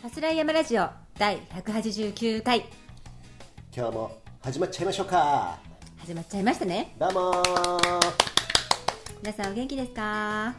[0.00, 0.88] ファスライヤマラジオ
[1.18, 2.64] 第189回
[3.76, 5.58] 今日も始まっちゃいましょうか。
[5.98, 6.94] 始まっちゃいましたね。
[6.98, 7.32] どうも。
[7.32, 8.12] ー、
[9.22, 10.54] 皆さんお元気ですか？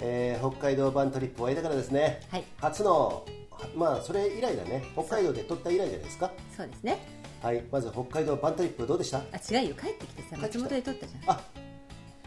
[0.00, 2.44] えー北海道バントリップ終えたからですね、はい。
[2.60, 4.82] 初のはまあそれ以来だね。
[4.94, 6.32] 北海道で撮った以来じゃないですか。
[6.56, 6.98] そうですね。
[7.42, 7.62] はい。
[7.70, 9.18] まず北海道バントリップどうでした？
[9.18, 9.22] あ
[9.60, 9.74] 違うよ。
[9.76, 11.36] 帰ってきてさ松本で撮ったじゃん。
[11.36, 11.40] あ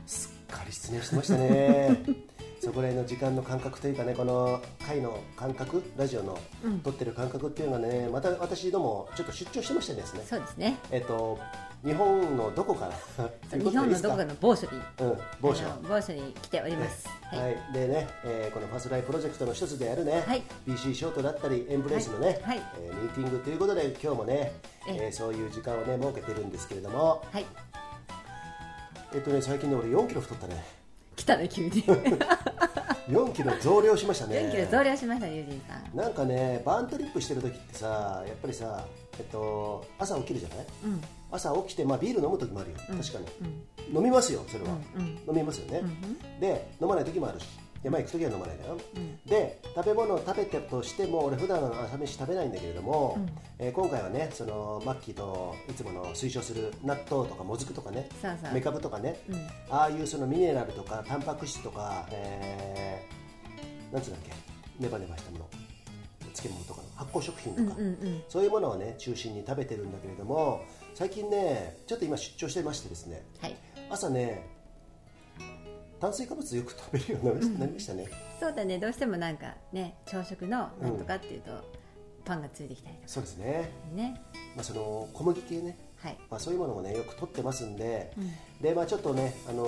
[0.07, 2.01] すっかり失念してましたね
[2.61, 6.79] そこら辺の時間の感覚というかねこの回の感覚ラジオのうん。
[6.81, 10.23] 撮ってる感覚っていうのがねまた私どもちょっと出張してましたですね。
[10.25, 10.77] そうですね。
[10.91, 11.39] えっと
[11.86, 13.57] 日本のどこから？
[13.57, 14.81] 日本のどこかの某所に。
[15.07, 15.64] うん某所。
[15.87, 17.07] 某所に来ております。
[17.07, 20.43] はい、でね、えーこのファスライプロジェクトの一つであるね、はい。
[20.67, 22.37] BC ショートだったりエンブレイスのね、はい。
[22.43, 22.61] はい。
[22.81, 24.51] えーミーティングということで今日もね、
[24.87, 27.23] えええーそういう時間をね設けてるんですけれども。
[27.31, 27.45] はい。
[29.14, 30.64] えっとね最近ね俺4キロ太ったね
[31.19, 31.71] 来たね急に。
[31.83, 32.17] 4
[33.09, 34.50] 4キロ増量しましたね。
[34.52, 35.97] キロ増量しましたユージンさん。
[35.97, 38.86] なんかねバーントリップしてる時ってさやっぱりさ
[39.17, 40.66] えっと朝起きるじゃない？
[40.86, 41.02] うん。
[41.31, 43.25] 朝起きて、まあ、ビール飲む時もあるよ、うん確かに、
[43.92, 43.97] うん。
[43.97, 45.08] 飲みますよそれは、うんうん。
[45.09, 46.40] 飲みますよね、うん。
[46.40, 47.45] で飲まない時もあるし
[47.83, 49.17] 山行く時は飲まないだよ、うん。
[49.25, 53.30] で食べ物を食べてとしても俺普段は朝飯食べないんだけれども、うん。
[53.58, 58.53] えー今回はねそのマッキーといつもの推奨する納豆とかもずくとかねそうそう。
[58.53, 59.47] メカブとかね、うん。
[59.69, 64.33] ああいうそのミネラルとかタンパク質とか、えー、なんつうんだっけ
[64.80, 65.50] ネバネバしたもの
[66.33, 68.22] 漬物とかの発酵食品とか、うんうんうん。
[68.27, 70.61] そういうものをね中心に食べてるんだけれども
[70.95, 73.55] 最近ねちょっと今出張してましてですねはい。
[73.89, 74.59] 朝ね
[76.00, 78.08] 炭水化物よく食べるように なりましたね、
[78.39, 78.78] そうだね。
[78.78, 81.52] どうしてもなんかね朝食のなんとかっていうと、
[82.25, 83.08] パンがついてきたりとか。
[83.08, 84.22] そうですね、ね。
[84.56, 86.17] まあ、その小麦系ね、はい。
[86.30, 88.31] まあ、そういうものもねよく取ってますんで、うん。
[88.61, 89.64] でまあ、ちょっとね、あの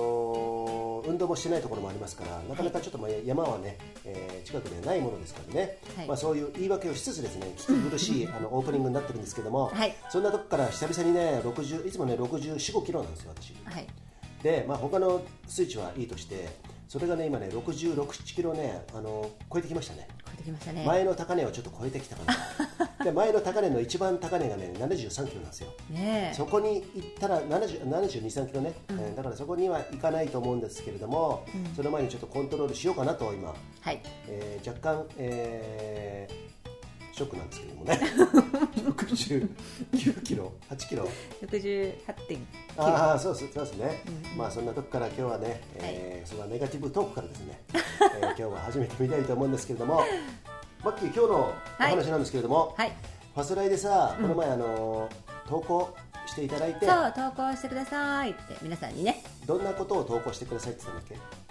[0.68, 6.06] ー運動もしてないところもありますからなかなかちょっとまあ山はね、えー近くでないものですからね、はい。
[6.06, 9.94] まあ、そういう言い訳をしつつですね聞き苦しい あのオープニングになってるんですけども、はい。
[10.10, 13.54] そんなとこから久々にね60いつもね6 4 5キロなんですよ私。
[13.64, 13.86] はい
[14.42, 16.48] で、まあ、他の数値はいいとして
[16.88, 20.06] それがね今ね66、7キロねあの超えてきましたね。
[20.26, 20.84] 超えてきましたね。
[20.86, 22.88] 前の高値をちょっと超えてきたかな。
[23.02, 25.68] で前の高値の一番高値がね73キロなんですよ。
[25.90, 26.34] ねえ。
[26.36, 34.00] そこに行ったら70 72、3キロね、えーだからそこには行かないと思うんですけれども、その前にちょっとコントロールしようかなと今、はい。
[34.28, 36.52] えー若干、えー
[37.12, 38.00] ショックなんですけどもね。
[38.76, 41.08] 69キロ8キロ。
[41.46, 42.38] 68.9
[42.78, 44.02] ああそうですそうですね、
[44.36, 50.02] まあそんなとこから今日はね、えーそのネガティブトークからですね、 えー今日は始めてみたいと思うんですけれども
[50.84, 52.92] マッキー今日のお話なんですけれども、はい。
[53.34, 55.94] ファスライでさこの前、あのー投稿
[56.26, 59.22] していただいてそう投稿してくださいって皆さんにね。
[59.44, 61.41] どんなことを投稿してくださいって言ったんだっ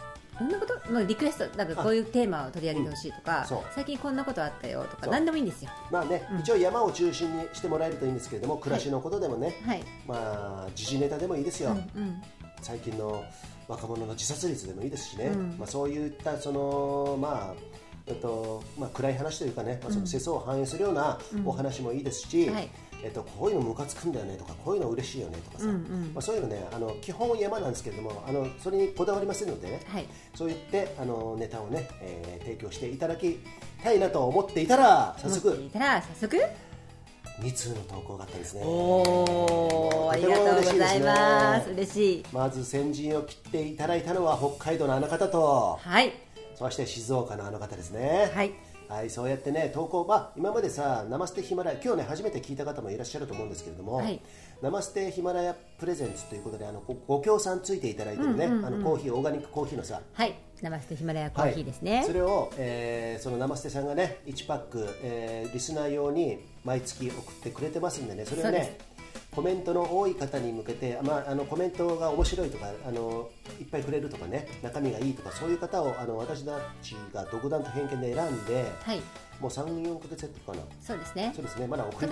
[0.42, 3.58] どんなこと、まあ、リクエストなんかこういうテーマを取り上げてほしいとか、うん。
[3.76, 5.72] 最近こんなことあったよとか何でもいいんですよ。
[5.90, 9.84] けまあね、一応山を中心にしてもらえるといいんですけれども暮らしのことでもね、はい。
[10.08, 12.22] まあ時事ネタでもいいですよ、うんうん。
[12.62, 13.24] 最近の
[13.68, 15.56] 若者の自殺率でもいいですしね、うん。
[15.58, 22.70] まあ、そういったその、まあえっとまあ、暗い話というかね、まあ、その世相を反映するようなお話もいいですし、はい
[23.04, 26.12] えっと、こういうのムカつくんだよねとかこういうの嬉しいよねとかさ、うんうん。
[26.14, 30.06] まあ、そういうのねあの基本山なんですけれどもあのそれにこだわりませんのでね、はい。
[30.36, 33.40] そう言ってあのネタをね、えー提供していただき
[33.84, 36.38] たいなと思っていたら早思速いたら早速
[37.40, 38.62] ？2通の投稿があったんですね。
[38.66, 41.72] おーありがとうございます。
[41.72, 42.26] 嬉しい。
[42.34, 46.14] まず先陣を切っていただいたのは北海道のあの方とはい。
[46.56, 48.32] そして静岡のあの方ですね。
[48.34, 48.52] はい
[48.92, 54.20] はい、そうやってね投稿、まあ、今までさナマステヒマラヤ今日ね初めて聞いた方もいらっしゃると思うんですけれども、はい。
[54.62, 60.02] ナマステヒマラヤプレゼンツということであのごご協賛ついていただいてるね、あのコーヒーオーガニックコーヒーのさ。
[60.14, 68.78] はいナマステヒマラヤコーヒーですね、はい、それを、えーそのナマステさんがね1パック、えーリスナー用に毎月送ってくれてますんでねそれをね
[69.34, 73.30] コメントの多い方に向けて、まあ、あのコメントが面白いとかあの
[73.62, 79.02] いっぱいくれるとかね中身がいいとかそういう方をあの私たちが独断と偏見で選んで、はい。
[79.40, 80.60] もう34ヶ月やってるかな。
[80.80, 81.32] そうですね。
[81.36, 81.66] そうですね。
[81.66, 82.06] まだ送って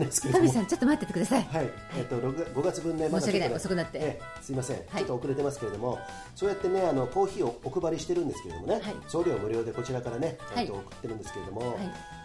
[0.00, 0.46] ないですけれども。
[0.46, 1.42] トミさんちょっと待っててください。
[1.44, 3.48] はい、えっと6月5月分ね、まだ申し訳ない。
[3.48, 3.68] ちょっとね。
[3.68, 3.98] 遅くなって。
[3.98, 4.80] ええすいません、い。
[4.80, 5.98] ちょっと遅れてますけれども、
[6.34, 8.82] そうやってね、あのコーヒーをお配りしてるんですけれどもね、はい。
[9.06, 10.66] 送料無料でこちらからね、はい。
[10.66, 12.17] ちゃんと送ってるんですけれども、はい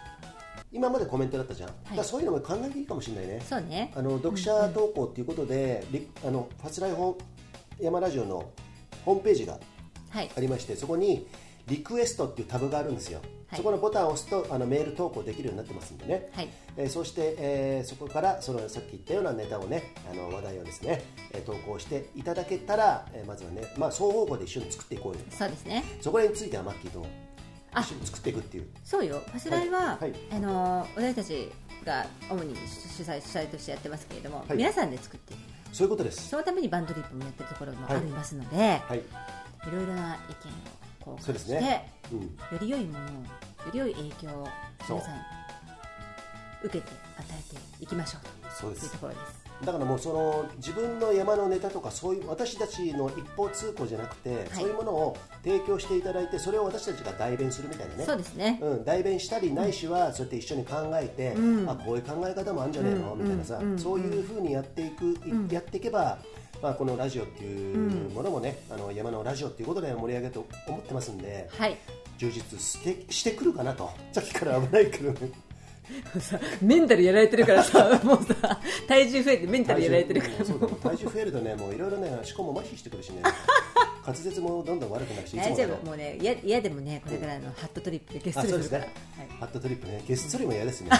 [0.74, 3.40] 今までコメントだったじゃん、だからそういうのも考えていいかもしれないね。
[3.48, 3.92] そうね。
[3.96, 7.16] あの読者投稿っていうことで、リあのファスライ本
[7.80, 8.50] 山ラジオの
[9.04, 9.58] ホームページが
[10.10, 10.30] はい。
[10.36, 11.26] ありましてそこに
[11.66, 13.58] リクエストっていうタブがあるんですよ、はい。
[13.58, 16.48] そこのボタンを押すとあのメール投稿できるようになってますんでね、はい。
[16.76, 25.20] えーそして、えーそこからそのさっき言ったようなネタをねあの話題をですね、えー投稿していただけたら、えーまずはね、まあ、双方向で一緒に作っていこうよ。
[25.30, 25.84] そうですね。
[26.00, 27.04] そこらについてはマッキーと
[27.80, 28.66] 一緒に作っていくっていう。
[28.84, 29.22] そうよ。
[29.26, 30.00] ファスライは、はい。
[30.00, 30.14] はい。
[30.32, 31.52] あの私たち
[31.84, 34.56] が主に主催主催としてやってますけれども、はい。
[34.56, 35.40] 皆さんで作っていく。
[35.74, 36.28] そういうことです。
[36.28, 37.96] そのためにバンドリップもやってるところもはい。
[37.96, 39.02] ありますので、はい、い、
[39.72, 40.34] ろいろな意
[41.06, 42.28] 見を交換して、ねうん、よ
[42.60, 43.12] り良いものをよ
[43.72, 44.48] り良い影響を
[44.88, 45.20] 皆さん
[46.62, 48.92] 受けて与えていきましょうというそうです。
[48.92, 58.04] ところですだからもうその自分の山のネタとかそういう私たちの一方通行じゃなくて、そういうものを提供していただいてそれを私たちが代弁するみたいなね。
[58.04, 61.68] そうですね、うん、代弁したりないしはそうやって一緒に考えて、うん。
[61.68, 63.20] あこういう考え方もあるんじゃねえの、うん。
[63.20, 63.78] みたいなさ、うん。
[63.78, 65.48] そういうふうにやっていく、いうん。
[65.48, 66.18] やっていけば、
[66.62, 71.76] まあ、このラジオっていうものもね、あの山のラジオっていうことで盛り上げると思ってますんではい。
[72.16, 73.90] 充実してしてくるかなと。
[74.12, 75.30] さっきから危ないけどね
[76.20, 80.34] さ メンタルやられてるからさ もうさ体重増えてメンタルやられてるから。
[80.34, 83.22] 体重体重増えるとねもういろいろね思考も麻痺してくるしね。
[84.06, 85.86] 滑舌もどんどん悪くなるし大丈夫。
[85.86, 89.38] もうね嫌嫌でもねこれからのハットトリップでゲストリするから、あそうはい。
[89.40, 90.90] ハットトリップねゲストリも嫌ですね。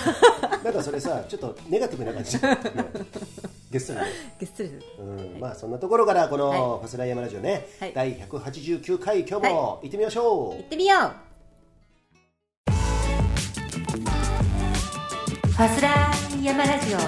[0.65, 2.59] なんかそれさちょっとネガティブな感じ、ね、
[3.71, 4.07] ゲストリね
[4.41, 5.41] ゲストリうん。
[5.41, 6.59] まあそんなところからこのはい。
[6.59, 7.93] ファスライヤマラジオね、はい。
[7.95, 11.34] 第189回今日も行ってみましょう、行ってみよう
[15.55, 16.99] ファスラー山ラジオ。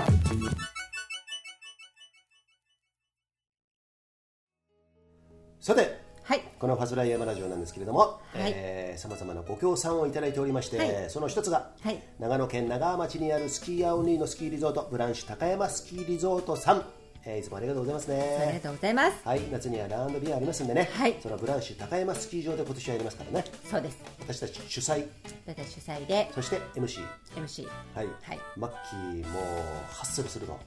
[5.59, 6.43] さてはい。
[6.57, 8.97] このファスライヤマラジオなんですけれどもはい。
[8.97, 11.11] さまざまなご協賛をいただいておりまして、はい。
[11.11, 12.01] その一つが、はい。
[12.21, 16.85] 長野県長浜町にあるスキーアオニーのスキーリゾートブランシュ高山スキーリゾートさん、
[17.29, 19.17] えーいつもありがとうございますありがねとうございます。
[19.25, 21.17] はい夏にはラウンドビアありますんでね、はい。
[21.21, 23.45] そのブランシュ高山スキー場で今年はやりますからね。
[23.65, 23.99] そうです。
[24.21, 25.07] 私たち主催。
[25.47, 26.31] 私主催で。
[26.33, 28.39] そして MC MC はい、はい。
[28.57, 29.41] マッキーも
[29.89, 30.59] ハッスルすると。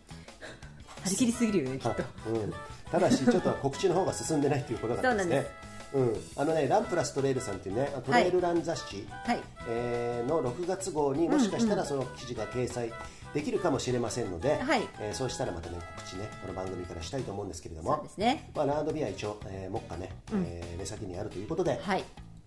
[1.05, 2.03] 張り切りすぎるよねきっと。
[2.29, 2.53] うん、
[2.91, 5.47] ただしちょっと告知の方が進んでないということなんですね。
[5.93, 9.39] うん、あのねランプラストレイルさんっていうねトレイルラン雑誌、はい。
[9.69, 12.91] えーの6月号にもしかしたらその記事が掲載
[13.33, 14.87] できるかもしれませんので、はい。
[14.99, 18.49] えーそうしたらまたね告知ねこの番組からしたいと思うんですけれどそうもですね。
[18.55, 22.03] まあ、ラウンドビア一応、えー、目下ね、えー目先にあるということで、はい。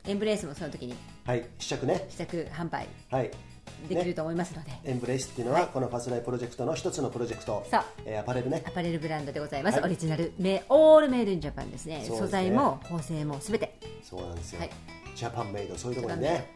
[0.06, 0.94] エンブレースもその時に。
[1.25, 2.88] はい、試着ね、試着販売。
[3.11, 3.31] はい、
[3.88, 5.69] できると思いますので、エンブレイスっていうのは、はい。
[5.69, 8.64] このファスライプロジェクトの一つのプロジェクトそう、えーアパレルね。
[8.67, 9.84] アパレルブランドでございます、はい。
[9.84, 11.99] オリジナルメオールメイドインジャパンですね。
[11.99, 12.05] ね。
[12.05, 13.79] 素材も縫製もすべて。
[14.02, 14.70] そうなんですよ、はい。
[15.14, 16.50] ジャパンメイドそういうところにね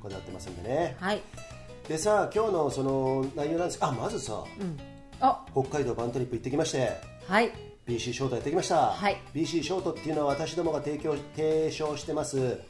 [0.00, 0.96] こだわってますんでね。
[1.00, 1.20] はい
[1.88, 3.78] でさ今日のその内容なんです。
[3.80, 4.78] あまずさうん。
[5.20, 6.96] あ北海道バントリップ行ってきまして
[7.26, 7.52] はい。
[7.86, 9.20] BC ショートやってきました、はい。
[9.34, 12.60] BC ショートっていうのは私どもが提供提唱してます、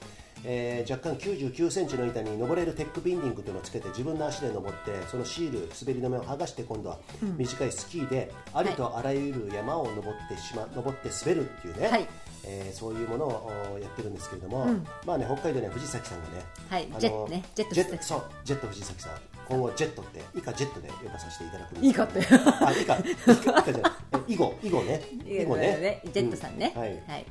[0.44, 6.98] えー若干99センチの板に登れるテックビンディングというのをつけて自分の足で登ってそのシール滑り止めを剥がして今度は
[7.36, 12.08] 短いスキーでありとあらゆる山を登ってしま登って滑るっていうね、はい
[12.44, 14.86] えーそういうものをおやってるんですけれども、うん。
[15.06, 19.12] まあね北海道には藤崎さんがね、はいあのジェットねジェットジェ藤崎そうジェット藤崎さん。
[19.48, 22.20] 今後ジェットって以下ジェットで呼ばさせていただくんですいいかって。
[22.20, 23.92] あ以下以下じゃない。
[24.12, 25.02] え以後以後ね。
[25.26, 26.00] 以後ね。
[26.12, 26.88] ジェットさんね、うはい。
[27.06, 27.26] はい。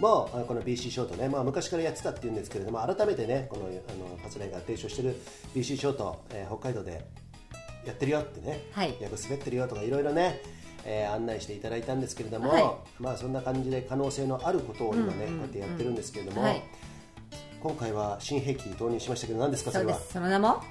[0.00, 5.16] もこの BC ショートね、まあ、昔からやってたっていうんですけれども改めてねこのあのパスライが提唱している
[5.56, 7.04] BC ショート、えー北海道で
[7.84, 8.90] やってるよってね、はい。
[9.00, 10.42] よく滑ってるよとかいろいろね、
[10.90, 12.64] えー案内していただいたんですけれども、はい。
[12.98, 16.62] まあそんな感じで可能性のあることを今ね、こうやってやってるんですけれども、はい。
[17.60, 19.70] 今回は新兵器投入しましたけど何ですか？
[19.72, 19.98] それは。
[19.98, 20.62] その名も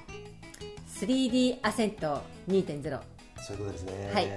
[1.00, 3.00] 3D アセント2.0
[3.46, 4.26] そういうことですね、はい。
[4.26, 4.32] こ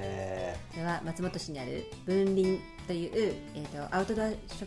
[0.77, 4.67] れは松本市にある分林という、えー、とアウトドアショ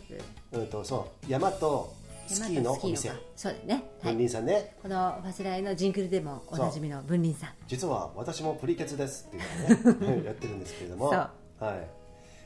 [0.50, 0.58] プ。
[0.58, 1.30] うんとそう。
[1.30, 1.94] 山と
[2.26, 4.76] スキーのお店山とスキーのかそうだね、は分い、林さんね。
[4.82, 7.50] このファスライのジングルでもおなじみの分林さん。
[7.66, 11.08] 実は私もプリケツですっていうのをね やってるんですけれども。
[11.08, 11.88] はい。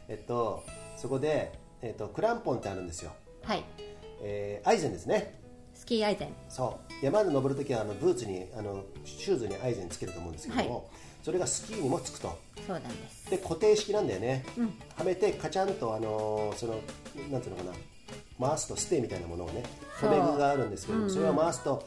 [0.08, 0.64] えっと
[0.96, 3.64] そこで、えっと、クランポンってあるんですよ、はい。
[4.20, 5.38] えーアイゼンですね。
[5.74, 6.34] スキーアイゼン。
[6.48, 7.04] そう。
[7.04, 10.84] 山で登るときはあのブーツにあのシューズにアイゼンつけると思うんですけども、はい。
[11.22, 12.36] それがスキーにもつくと。
[12.66, 13.30] そうなんです。
[13.30, 14.74] で固定式なんだよね、うん。
[14.96, 16.74] はめてカチャンとあのーその
[17.30, 17.72] なんていうのかな
[18.40, 19.62] 回すとステーみたいなものをね
[20.00, 21.04] 留め具があるんですけど、うん。
[21.04, 21.86] うんそれを回すと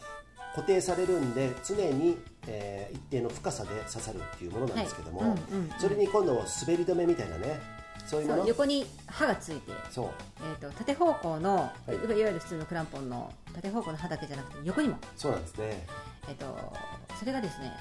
[0.56, 2.18] 固定されるんで常に、
[2.48, 5.30] えー一定の深さで刺さるっていうものなんですけども、はい。
[5.30, 5.72] うんうんうん。
[5.80, 6.44] それに今度滑
[6.78, 7.60] り止めみたいなね
[8.06, 8.48] そういうもの？
[8.48, 10.10] 横に刃がついて、そう。
[10.42, 11.92] えー、と縦方向の、い。
[11.92, 15.88] い、わゆる普通のクランポンの縦方向の刃だけじゃなくて横にも、そうなんですね。
[16.28, 16.74] えー、と
[17.20, 17.72] それがですね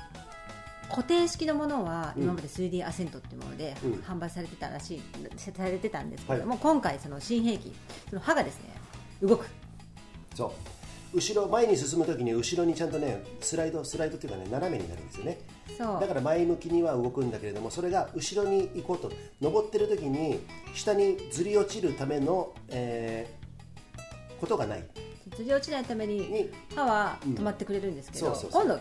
[0.91, 2.23] 固定式のものはうん。
[2.25, 3.93] 今まで 3D アセントっていうものでうん。
[3.95, 5.03] 販売されてたらしい、
[5.39, 7.73] されてたんですけれども、今回その新兵器
[8.09, 8.75] その刃がですね
[9.23, 9.47] 動く。
[10.35, 10.51] そう。
[11.17, 15.39] 後ろ前に進むときに後ろにちゃんとねスライドスライドっていうかね斜めになるんですよね。
[15.77, 16.01] そう。
[16.01, 19.13] だから前向きには動くんだけれどもそれが後ろに行こうと。
[19.41, 20.41] 登ってる時に
[20.75, 23.41] 下にずり落ちるための、えー
[24.41, 24.85] ことがない。
[25.37, 28.81] ずり落ちないためにに歯は止まってくれるんですけど、今度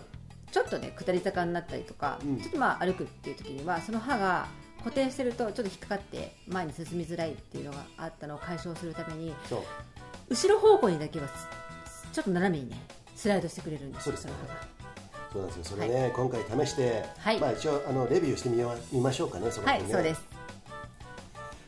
[0.51, 2.37] ちょっとね下り坂になったりとか、うん。
[2.39, 4.47] ちょっとまあ歩くっていう時にはその歯が
[4.79, 9.61] 固定してるとちょっと引っかかって前に進みづらいっていうのがあったのを解消するためにそう。
[10.29, 11.47] 後ろ方向にだけはす
[12.13, 12.77] ちょっと斜めにね
[13.15, 14.31] スライドしてくれるんですそうですね。
[14.31, 14.79] よの歯が。
[15.31, 15.63] そうなんですよ。
[15.77, 17.39] それね、今回試して、はい。
[17.39, 19.91] まあ、一応あのレビューしてみよう見ましょうかねそのは辺ね。
[19.91, 20.25] いそうです。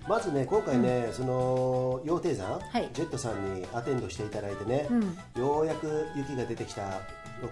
[0.07, 2.89] まずね今回ね、その羊蹄山、はい。
[2.93, 5.41] ジェットさんにアテンドしていただいてね、うん。
[5.41, 7.01] ようやく雪が出てきた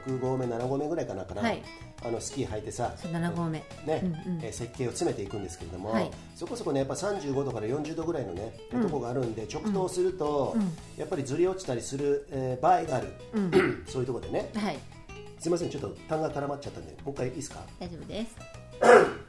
[0.06, 1.62] 6合目7合目ぐらいかなかな、はい。
[2.04, 3.60] あのスキー履いてさそう7合目。
[3.86, 4.40] ねうんうん。
[4.44, 6.12] えー設計を詰めていくんですけれども、はい。
[6.36, 10.56] そこそこねやっぱ35度から40度ぐらいのね、とこがあるんで直投すると、
[10.98, 13.08] やっぱりずり落ちたりする、えー場合がある、
[13.88, 14.50] そういうところでね。
[14.56, 14.78] はい。
[15.40, 17.62] すいませんちょっと痰が絡まっちゃったんでもう一回いいですか？
[17.80, 18.36] 大丈夫です。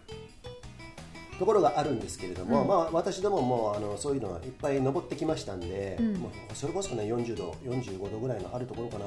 [1.38, 9.06] ところがあるんですけれども、まあ、私どももあのそういうのはいっぱい登ってきましたんで、もうそれこそね40度45度ぐらいのあるところかな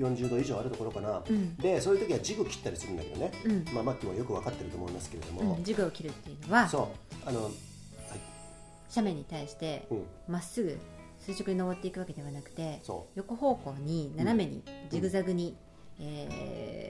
[0.00, 1.22] 40度以上あるところかな、
[1.60, 3.32] でそういう時はジグ切ったりするんだけどね、
[3.72, 5.64] まあ、マッキーもよく分かってると思いますけれども、うん。
[5.64, 6.90] ジグを切るっていうのはそ
[7.24, 7.28] う。
[7.28, 7.52] あの、はい。
[8.94, 10.04] 斜面に対してうん。
[10.28, 10.78] まっすぐ
[11.20, 15.56] 垂直に登っていくわけではなくてそ横方向に斜めにジグザグに、
[16.00, 16.34] え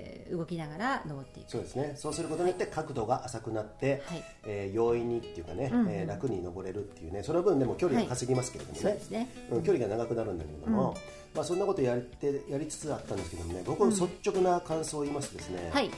[0.06, 1.50] ー動きながら登っていく。
[1.50, 1.92] そうですね。
[1.96, 4.24] そうすることによって角度が浅くなって、はい。
[4.46, 5.90] えー容易にっていうかね、うんうん。
[5.90, 9.28] えー楽に登れるっていうねその分でも距離が稼ぎますけれどもね,、そうですね。
[9.50, 10.96] うん距離が長くなるんだけれども、
[11.34, 15.90] まあ、そんなことやってやりつつあったんですけどもね僕の率直な感想を言いますとですね、はい。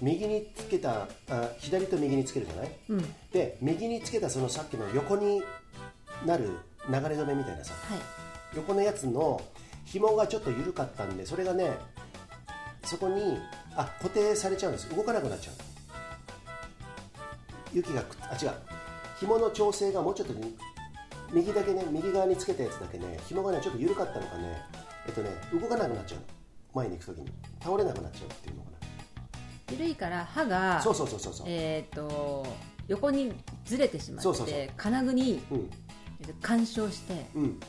[0.00, 3.14] 右につけたあ左と右につけるじゃない、うん。
[3.30, 5.42] で右につけたそのさっきの横に
[6.24, 6.44] なる
[6.88, 8.00] 流れ止めみたいなさはい。
[8.54, 9.42] 横のやつの
[9.84, 11.76] 紐がちょっと緩かったんでそれがね
[12.86, 13.38] そこに
[13.74, 14.88] あ固定されちゃうんです。
[14.94, 15.54] 動かなくなっちゃう。
[17.72, 18.52] 雪がくっあ違う。
[19.20, 20.56] 紐の調整がもうちょっとに
[21.32, 24.56] 右だけね右側につけたやつだけね紐がねちょっと緩かったのかね。
[25.06, 26.20] えっとね動かなくなっちゃう。
[26.20, 26.24] の
[26.74, 27.32] 前に行く時に。
[27.62, 28.70] 倒れなくなっちゃうっていうのか
[29.72, 32.46] 緩いから歯がなそうそうそうそうそう、えー、と
[32.86, 33.32] 横に
[33.64, 34.68] ずれてしまってそうそうそう。
[34.76, 35.42] 金具に
[36.40, 37.60] 干渉して、うん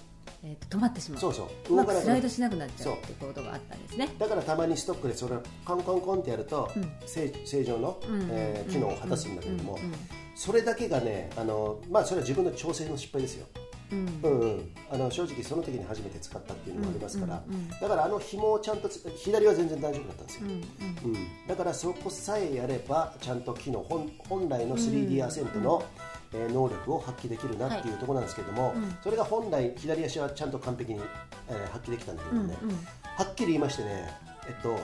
[0.44, 1.20] えー、と止まってしまう。
[1.20, 1.74] そうそう。
[1.74, 4.10] うまく動かなくなるスライドしなくなっちゃうってことがあったんですね。
[4.18, 6.92] だからたまにストックでそれをカンカンコンってやると、うん。
[7.06, 9.94] 正正常の、うんえー機能を果たすんだけれども、うんうん
[10.38, 13.48] それだけがねあの、まあ、それは自分の調整の失敗ですよ、
[13.92, 14.20] うん。
[14.22, 21.16] うんうん、あの正直その時に初めて使ったっていうのもありますから、うんうんうんだからあの紐をちゃんとつ左は全然大丈夫だったんですよ、うんうん。
[21.16, 21.48] うん。
[21.48, 25.84] だからそこさえやればちゃんと機能本本来の 3D アセントの、
[26.34, 28.98] えー能力を発揮できるなっていうところなんですけれども、うん。
[29.04, 31.00] それが本来左足はちゃんと完璧に、
[31.50, 32.76] えー発揮できたんだけどね、うんうん。
[32.76, 34.10] はっきり言いましてね
[34.48, 34.78] えっと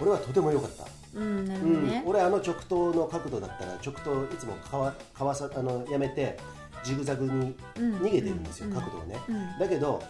[0.00, 2.02] 俺はとても良かった、うんなるほうん。
[2.06, 6.38] 俺あの直投の角度だったら直投いつもかわかわさあのやめて
[6.84, 8.74] ジグザグに逃げてるんですよ、うん。
[8.74, 9.58] 角度をね、うん。
[9.58, 10.00] だけど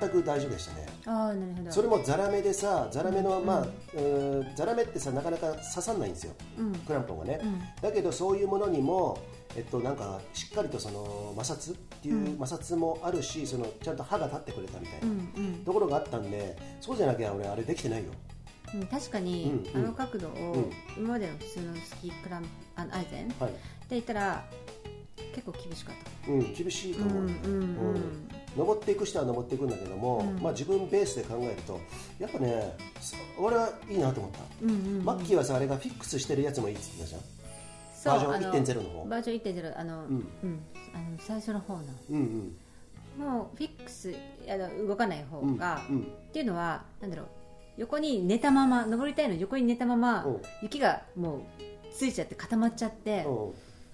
[0.00, 0.86] 全く大丈夫でしたね。
[1.06, 1.70] ああなるほど。
[1.72, 6.72] それもザラメでさザラメの、まあうんザラメってさなかなか刺さんないんですよ、うん。
[6.74, 7.60] クランポンがね、うん。
[7.80, 9.18] だけどそういうものにも
[9.56, 18.10] えっと、なんかしっかりとその摩擦っていう摩擦もあるし、そのちゃんと歯が立ってくれたみたいな、ところがあったんでそうじゃなきゃ俺あれできてないよ。
[18.72, 20.70] うん、確かに、あの角度を、ん。
[20.96, 22.44] 今までの普通のスキークラン
[22.76, 23.52] あのアイゼンではい、
[23.90, 24.44] 言ったら
[25.34, 26.30] 結構厳しかった。
[26.30, 30.42] うん、厳しいと思う、うん登っていく人は登っていくんだけども、うん。
[30.42, 31.80] まあ、自分ベースで考えると
[32.18, 34.38] やっぱねそ俺はいいなと思った、
[35.04, 37.39] マッキーはさあれがフィックスしてるやつもいいって言ってたじそう
[38.04, 39.04] バージョンあの1.0の方？
[39.08, 40.24] バージョン1.0あの、ううんん
[40.94, 41.80] あの最初の方の。
[41.80, 42.56] ゃんうん。
[43.18, 44.14] もうフィックス
[44.48, 46.00] あの動かない方うんが、うん。
[46.00, 47.26] っていうのはなんだろう
[47.76, 50.42] 横に寝たまま登りたいのに横に寝たままうん。
[50.62, 51.40] 雪がもう
[51.94, 53.50] ついちゃって固まっちゃってう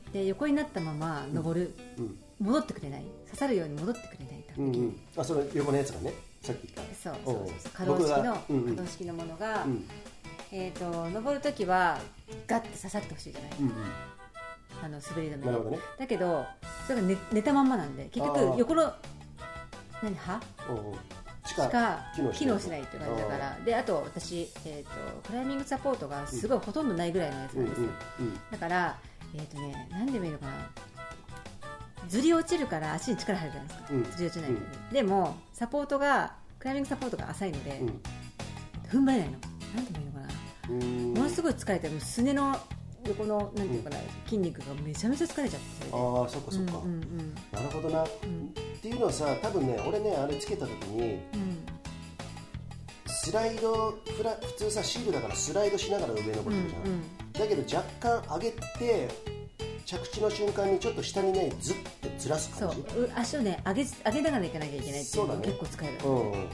[0.08, 0.12] ん。
[0.12, 2.18] で横になったまま登る、うん。
[2.38, 3.04] 戻ってくれない。
[3.26, 5.00] 刺さるように戻ってくれないと、うんうん。
[5.16, 6.94] あその横のやつがねさっき言った。
[6.94, 8.76] そうそうそう可動式の、うんうん。
[8.76, 9.84] 可動式のものが、うん
[10.52, 11.98] えー、と登るときは
[12.46, 13.50] ガッて刺さってほしいじゃない？
[13.60, 13.72] うん
[14.82, 15.78] あの滑り止めうんなるほどね。
[15.98, 16.44] だけど
[16.86, 18.92] それが寝寝たまんまなんで結局横の
[20.02, 20.40] 何歯？
[20.68, 20.94] うんう。
[20.94, 20.98] ん
[21.46, 22.00] ししかか
[22.34, 23.58] 機能しないっていう感じだから。
[23.64, 27.88] であと私、えー、とクライミングサポートがすごいほとんどないぐらいのやつうんうんんなですよ、
[28.20, 28.34] うん。
[28.50, 28.98] だから
[29.34, 30.52] えっ、とね何でもいいのかな。
[32.08, 34.04] ずり落ちるから足に力入るじゃないですか、うん。
[34.04, 38.02] ずり落ちないように、でもサポートがクライミングサポートが浅いので、うん。
[38.88, 39.38] 踏ん張れないの。
[39.74, 40.24] 何でもいいのかな。
[40.24, 40.25] うん
[40.72, 42.58] ものすごい疲れてもうすねの
[43.06, 45.66] 横のなんていうかな、筋肉がめちゃめちゃ疲れちゃって。
[45.92, 48.08] ああそっかそっか、うんうんなるほどな、っ
[48.82, 51.66] ていうのはさ多分ね俺ねあれつけた時にうん
[53.06, 59.08] スライドフラ普通さシールだからスライドしながら上登ってるじゃん、うんだけど若干上げて
[59.84, 62.98] 着地の瞬間にちょっと下にねずってずらすそう感じ。
[62.98, 63.10] う。
[63.14, 65.46] 足をね上げ上げながらいかなきゃいけないっていうのがね。
[65.46, 66.32] 結構使える、うんうん。
[66.32, 66.46] うん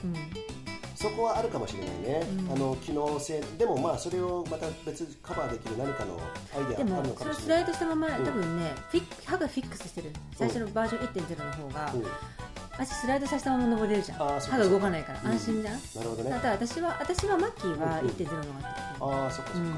[1.03, 1.89] そこはあるかもしれない
[2.21, 2.53] ね、うん。
[2.53, 6.17] あの機能性でもまあそれをまた別カバーできる何かの
[6.57, 7.59] アイデでアあるのかもしれない。
[7.59, 8.25] ライドしたまま、うん。
[8.25, 12.05] 多分ねフィック歯がフィックスしてる最初のバージョン1.0の方が、うん。
[12.79, 14.19] 足スライドさせたまま登れるじゃん。
[14.19, 16.31] 歯が動かないから、うん安心じゃん、なるほどね。
[16.31, 19.69] ただ私は私はマッキーはうん1.0の方があったああそっかそっか、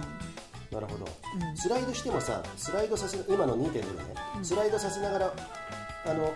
[0.72, 1.08] なるほど、
[1.56, 5.32] スライドしてもさスライドさせ今の2.0ね、スライドさせながら
[6.06, 6.32] あの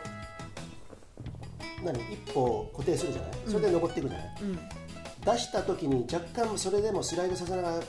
[1.84, 3.30] 何一歩固定するじゃない？
[3.46, 4.28] それで登っていくじゃない、
[5.34, 7.80] 出した時に若干それでもスライドさせながら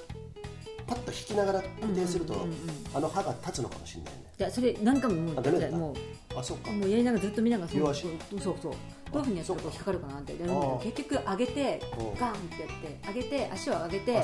[0.88, 2.48] パッと引きながら固定すると、
[2.96, 4.19] あの歯が立つのかもしれないね。
[4.39, 5.77] いやそれ何回ももうあダメだった？
[5.77, 5.93] も
[6.36, 6.72] あそっか。
[6.72, 8.01] うもうやりながらずっと見ながらそう両足？
[8.41, 8.74] そうそう
[9.12, 10.34] そうどういうふうにやったら引っかかるかなって。
[10.34, 12.04] であー結局上げてう。
[12.04, 14.22] んガンってやって上げて足を上げてあ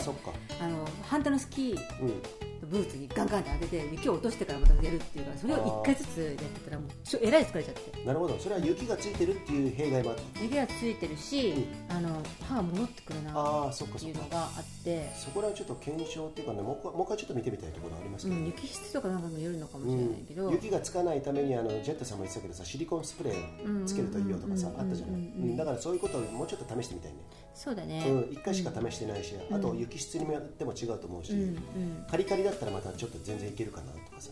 [0.67, 2.21] の反対のスキーうん。
[2.69, 8.05] ブーツにガンガンって当てて雪を落としてからまたやるっていうからそれを1回ずつやってたらもうちょえらい疲れちゃって。
[8.05, 8.37] なるほど。
[8.39, 10.41] それは雪がついてるっていう弊害もあった。
[10.41, 25.57] 雪がついてるし、あの歯が戻ってくるなああそっていうのがあって、そこらはちょっと検証っていうかねもう一回もう一回ちょっと見てみたいところありますけど、うん、雪質とかなんかにもよるのかもしうれないけど、ん、雪がつかないためにあのジェットさんも言ってたけどさシリコンスプレーつけるといいよとかさうんあったじゃない、うんうんうんうん。
[25.57, 27.17] だからそういうことをもうちょっと試してみたいね、
[27.53, 32.05] そうだね、うん、1回しか試してないし、あと雪質によっても違うと思うし、うんうん。
[32.09, 34.31] カリカリだったらまたちょっと全然いけるかなとかさ。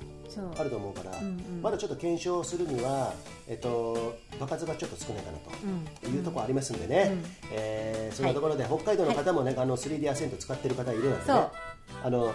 [0.58, 1.62] あると思うから、うんうん。
[1.62, 3.14] まだちょっと検証するには、
[3.48, 7.24] えっと、場数がちょっと少ないかなというところありますんでね、うん。
[7.52, 11.40] えーそんなところで、北海道の方もね、あの 3D アセント使ってる方いるのでね。
[12.04, 12.34] あの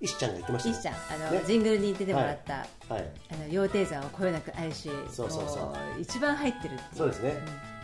[0.00, 1.42] 石ちゃんが言ってましたよいいじゃんあの、ね。
[1.46, 5.66] ジングルに出てもらった、はい、あの羊蹄山をこよなく愛しそうそうそう。
[5.66, 6.96] も一番入ってるっていう。
[6.96, 7.34] そうですね、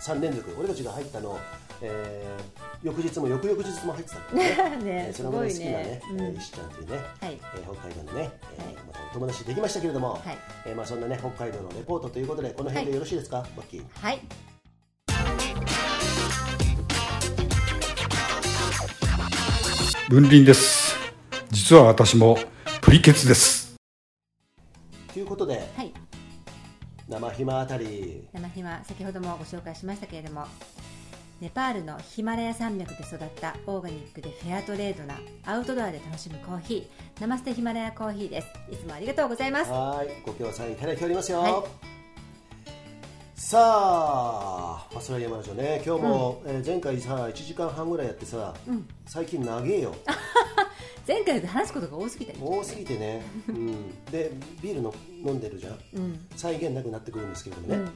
[0.01, 0.55] 3連続。
[0.59, 1.39] 俺たちが入ったの、
[1.83, 4.49] えー翌日も翌々日も入ってたんでね。
[4.83, 6.21] ねえーそのぐらい好きなねねうん。
[6.21, 7.39] えー石ちゃんというね、はい。
[7.55, 8.75] えー北海道のね、えーはい。
[8.75, 10.39] またお友達できましたけれども、はい。
[10.67, 13.85] えーまあ、そんなね北海道のレポートということでこの辺でよろしいですか、マッキー？
[13.95, 14.21] はい。
[20.09, 20.90] 文林です
[21.51, 22.39] 実は私も
[22.81, 23.75] プリケツです。
[25.13, 25.93] ということではい。
[27.09, 28.29] 生暇あたり。
[28.33, 30.47] 生ひま先ほどもご紹介しましたけれども
[31.41, 38.49] ネパールのヒマラヤ山脈で育ったオーガニックでフェアトレードなアウトドアで楽しむコーヒーナマステヒマラヤコーヒーです。
[38.71, 39.71] いつもありがとうございます。
[39.73, 42.00] はいご協賛いただいておりますよ、はい
[43.43, 45.83] さあファスライヤマラジオね。
[45.85, 48.87] 今日も、えー前回さ1時間半ぐらいやってさ、うん。
[49.07, 49.95] 最近長えよ。
[51.09, 54.31] 前回より話すことが多すぎたね多すぎてね、うん、で
[54.63, 55.79] ビールの飲んでるじゃん。
[55.95, 56.27] うん。
[56.37, 57.91] 再現なくなってくるんですけれどもね、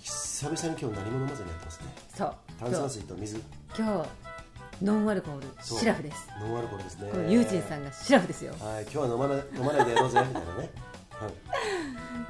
[0.00, 1.86] 久々に今日何も飲まずにやってますね。
[2.16, 2.34] そう。
[2.58, 3.42] 炭酸水と水。
[3.78, 5.78] 今日ノンアルコールそう。
[5.78, 6.28] シラフです。
[6.40, 7.10] ノンアルコールですね。
[7.10, 10.70] このユージンさんがシラフですよ、はい今日は飲まない飲まないでやろうぜみたいなね,、
[11.24, 11.30] は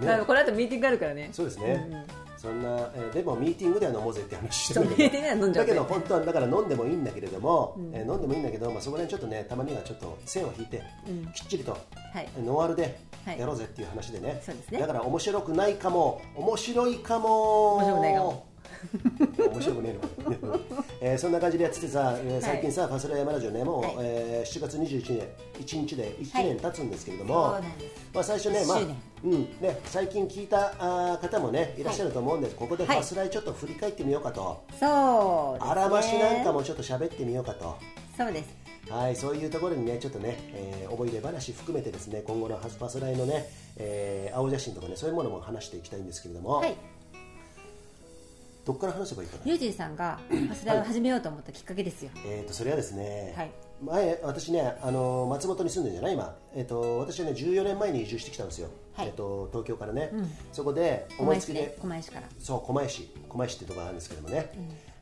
[0.00, 0.24] い、 ね。
[0.26, 1.30] この後ミーティングあるからね。
[1.32, 2.04] そうですね、うんうん。
[2.36, 7.94] そんな、えーでもミーティングでは飲もうぜって話してるんだそうミーティングでは飲んじゃうだけど本当はだから飲んでもいいんだけれども、うん。
[7.94, 11.32] えー飲んでもいいんだけど、まあ、そこら辺ちょっとねたまにはちょっと線を引いて、うん。
[11.32, 11.78] きっちりとは
[12.20, 12.28] い。
[12.44, 13.38] ノンアルではい。
[13.38, 14.80] やろうぜっていう話でね,、そうですね。
[14.80, 17.74] だから面白くないかも面白いかも。
[17.76, 18.46] 面白くないかも
[19.52, 20.58] 面白くねえのか、
[21.00, 23.94] えーそんな感じでやっててさ、えー最近さ、ファスラヤマラジオねもう、はい。
[24.00, 26.44] えー7月21日1日で1はい。
[26.46, 27.94] 年経つんですけれども、なんです。
[28.12, 28.80] まあ、最初ね,、まあ
[29.22, 31.84] うんね、最近聞いたあー方もねい。
[31.84, 35.70] らっしゃると思うんです、ここでフはいァスライちょっと振り返ってみようかと、そうね。
[35.70, 37.76] あらましなんかもちょっと喋ってみようかと。
[38.16, 38.60] そうです。
[38.90, 46.74] はい、そういうところにね、ちょっとね、えー思い出話含めてですね、今後のハスパスライのね、えー青写真とかね、そういうものも話していきたいんですけれども、はい
[48.70, 49.50] どっから話せばいいかな？
[49.50, 52.10] ユージンさんがファスライを始めようと思ったきっかけですよ。
[52.24, 53.50] えー、とそれはですね、はい。
[53.82, 56.14] 前、私ね、あの松本に住んでるんじゃない？
[56.14, 59.08] 今、えー、と私はね、14年前に移住してきたんですよ、はい。
[59.08, 60.30] えー、と東京からね、うん。
[60.52, 62.28] そこで思いつきで、狛江市から。
[62.38, 63.12] そう狛江市。
[63.28, 64.52] 狛江市ってところがあるんですけどもね、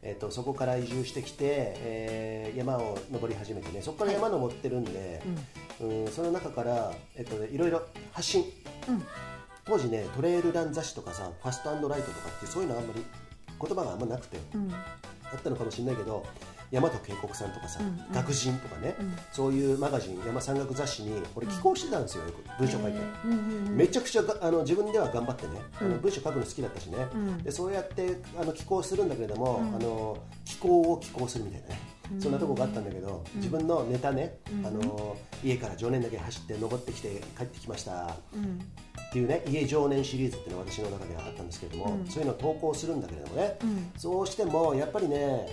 [0.03, 3.83] えー、とそこから移住してきて、えー山を登り始めてね。
[3.83, 5.23] そこから山登ってるんで、
[5.83, 6.09] うん。
[6.09, 8.45] その中から、えっとね、いろいろ発信、
[8.89, 9.03] うん。
[9.67, 13.05] 当時ねトレイルラン雑誌とかさファストライトとかってそういうのあんまり
[13.61, 14.73] 言葉があんまなくて、うん。
[14.73, 16.25] あったのかもしれないけど
[16.73, 19.17] 大和渓谷さんとかさ、うん学人とかね、うん。
[19.33, 22.99] そういうマガジン山山岳雑誌に俺寄稿してたんですよよく文章書いて。
[23.25, 27.43] うんうんうんめちゃくちゃがあの自分では頑張ってね、あのうん文章書くの好きだったしね、うん。
[27.43, 29.77] でそうやってあの寄稿するんだけれども、うん。
[29.77, 31.81] あの寄稿を寄稿するみたいなね、
[32.19, 34.67] そんなとこがあったんだけど、自分のネタね、うん。
[34.67, 38.17] あの家から常年だけ走って登ってきて帰ってきました。
[38.35, 38.61] うん
[39.09, 42.07] っていうね家常年シリーズっていうのが私の中ではあったんですけれども、うん。
[42.07, 43.91] そういうのを投稿するんだけれどもね、うん。
[43.97, 45.49] そうしてもやっぱりね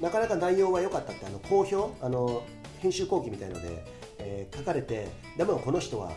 [0.00, 2.42] なかなか内容は良かったってあの好評あの
[2.80, 3.84] 編集後期みたいので、
[4.18, 6.12] えー書かれてでもこの人は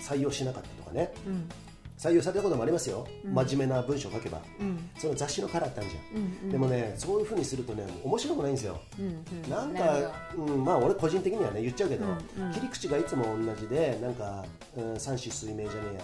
[0.00, 1.48] 採用しなかったとかねうん
[1.96, 4.90] 採用されたこともありますよ、真面目な文章を書けば、うん。
[4.98, 6.50] その雑誌のカラーってあるじゃん、うんうん。
[6.50, 9.50] でもねそういうふうにするとね面白くないんですよ、うんうん。
[9.50, 12.52] なんか、うん、まあ俺個人的にはね言っちゃうけど、うんうん。
[12.52, 14.44] 切り口がいつも同じでなんか、
[14.76, 16.02] うん、三子水明じゃねえや、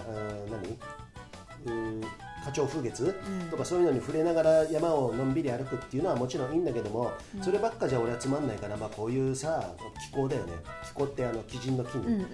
[1.66, 2.00] うん、何、うん、
[2.40, 3.14] 花鳥風月、
[3.50, 9.74] とかそういうのに触れながら山をのんびり歩くっていうのはもちろんいいんだけども、そればっかじゃ俺はつまんないから、まあ、こういうさ
[10.10, 10.54] 気候だよね。
[10.84, 12.24] 気候ってあの鬼人の木に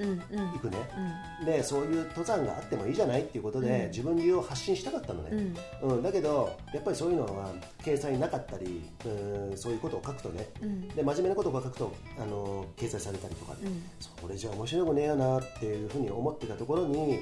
[0.53, 0.79] 行くね、
[1.45, 6.03] でそういう登山があってもいいじゃないっていうことで、自分流を発信したかったのね、うん。
[6.03, 7.51] だけどやっぱりそういうのは
[7.83, 10.49] 掲載なかったり、うん、そういうことを書くとね、
[10.95, 13.55] で真面目なことを書くとあの掲載されたりとか、
[14.21, 17.21] それじゃ面白くねえよなっていうふうに思ってたところに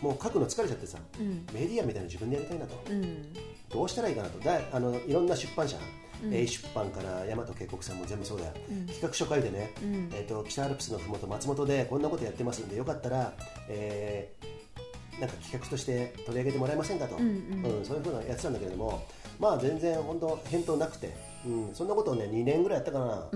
[0.00, 1.46] もう書くの疲れちゃってさ、うん。
[1.52, 3.34] メディアみたいなの自分でやりたいなと、うん。
[3.68, 4.38] どうしたらいいかなと。
[4.40, 5.76] だあのいろんな出版社、
[6.30, 8.52] A 出版から大和渓谷さんも全部そうだよ、
[8.88, 9.72] 企画書書いてね、
[10.12, 13.32] えー、と北アルプスのふもと松本でこんなことやってますんでよかったら、
[13.68, 14.60] えー
[15.20, 17.78] なんか企画として取り上げてもらえませんかと、んうん。
[17.78, 19.04] うんそういうふうなやってたんだけれども。
[19.40, 21.14] まあ全然本当返答なくて、
[21.46, 23.28] うん、そんなことをね2年ぐらいやったかな、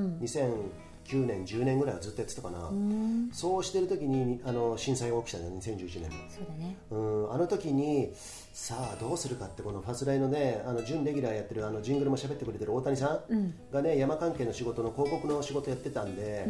[1.05, 3.31] 2009年10年ぐらいはずっとやってたかな、うん。
[3.33, 6.11] そうしてる時にあの震災が起きたの2011年の。
[6.29, 6.77] そうだね。
[6.91, 8.13] うんあの時に
[8.53, 16.47] さあどうするかってこのファスライのねあの準レギュラーやってるあのジングルも喋ってくれてる大谷さんがね、山関係の仕事の広告の仕事やってたんで、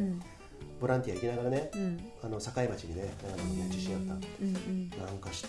[0.81, 1.71] ボランティア行きながらね、
[2.23, 4.90] あの境町にね長野の地震あった、うんうん。
[4.90, 5.47] なんかし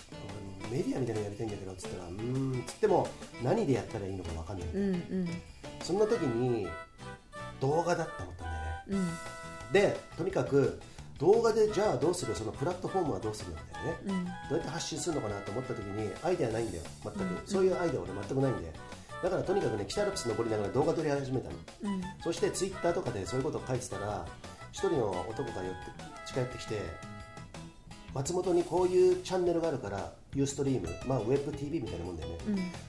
[0.71, 3.07] メディアみたいなのやりたいんだけどっつったらうーんつっても
[3.43, 5.27] 何でやったらいいのか分かんない、うんうん。
[5.83, 6.67] そんな時に
[7.59, 9.07] 動画だって思ったんだよね
[9.69, 9.73] うん。
[9.73, 10.79] でとにかく
[11.17, 12.35] 動画でじゃあどうする？
[12.35, 13.51] そのプラットフォームはどうする？
[13.51, 13.65] んだよ
[14.17, 16.83] ね、どうやって発信するのかなと思った時にアイデアないんだよ。
[17.03, 18.73] 全く、そういうアイデア俺全くないんで
[19.23, 21.55] だからとにかくね北アルプス登りながら動画撮り始めたの、
[22.21, 24.25] そしてツイッターとかでそういうことを書いてたら
[24.71, 25.75] 一人の男が寄って
[26.27, 26.81] 近寄ってきて
[28.15, 32.37] 松本にこういうチャンネルがあるからユーストリーム、まあ、ウェブ TV みたいなもんだよね、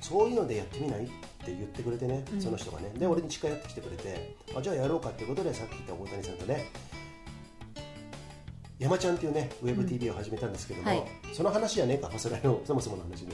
[0.01, 1.05] そういうのでやってみない？
[1.05, 1.13] って
[1.47, 2.93] 言ってくれてね、その人がね。
[2.97, 6.71] で俺に近寄ってきてくれてあじゃあやろうかっていうことでさっき言った大谷さんとね
[8.79, 11.05] 山ちゃんっていうねウェブ TV を始めたんですけども、はい。
[11.33, 13.33] その話じゃねえかファスライのそもそもの話ね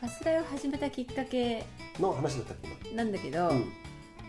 [0.00, 1.62] ファスライを始めたきっかけ
[1.98, 2.88] の話だったっけ？
[2.88, 3.64] 今なんだけど、うん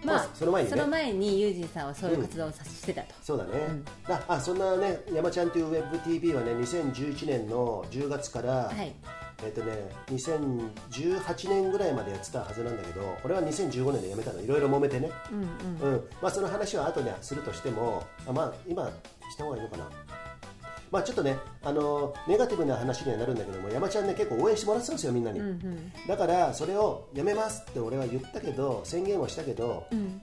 [0.03, 0.77] まあまあその前にね。
[0.77, 3.85] その前にユージンさんはそういう活動をさしてたと、そうだね、ん。
[4.07, 8.93] ああそんなね山ちゃんというウェブ TV はね2011年の10月から、はい。
[9.43, 9.73] えっとね、
[10.11, 14.41] 2018年ぐらいまでやってたはずなんだけど俺は2015年で辞めたの。
[14.41, 15.93] いろいろ揉めてね、うんうん。
[15.93, 16.09] うん。
[16.21, 18.87] まあ、その話は後でするとしてもあ、まあ、今
[19.31, 19.89] した方がいいのかな、
[20.91, 25.91] まあ、ちょっとねあのネガティブな話にはなるんだけども山ちゃんね結構応援してもらってたんですよみんなに、うんうん。
[26.07, 30.21] だからそれをやめますって俺は言ったけど宣言はしたけど、うん。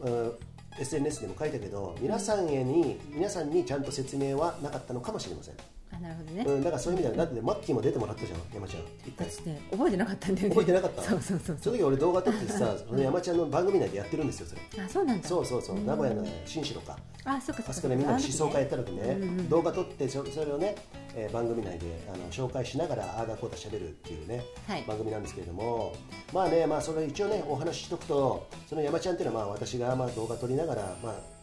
[0.00, 0.32] うん
[0.78, 5.62] SNS でも書いたけど皆さんへに皆さんにちゃんと説明はなかったのかもしれません、あ
[6.00, 8.82] なるほどね、うん、だからそういう意味ではだってマッキーも出てもらったじゃん山ちゃん。
[9.06, 10.54] 一回私ね覚えてなかったんだよね。
[10.54, 11.02] 覚えてなかった。
[11.10, 11.58] そうそうそう。
[11.60, 14.84] その時俺動画撮ってさ その山ちゃんの番組内でやってるんですよそれ。
[14.84, 15.28] あそうなんだ。
[15.28, 15.80] そうそうそう。
[15.80, 16.96] 名古屋の新城か。
[17.24, 17.70] あそっかそっか。
[17.70, 20.74] あそこでみんなで思想会やったら時ね、動画撮ってそそれをね、
[21.14, 24.84] えー番組内であの紹介しながらああだこうだしゃべるっていうね、はい。
[24.86, 25.92] 番組なんですけれども。
[26.32, 31.39] まあねまあそれ一応ねお話ししとくとその山ちゃんっていうのはまあ私がまあ動画撮りながらまあ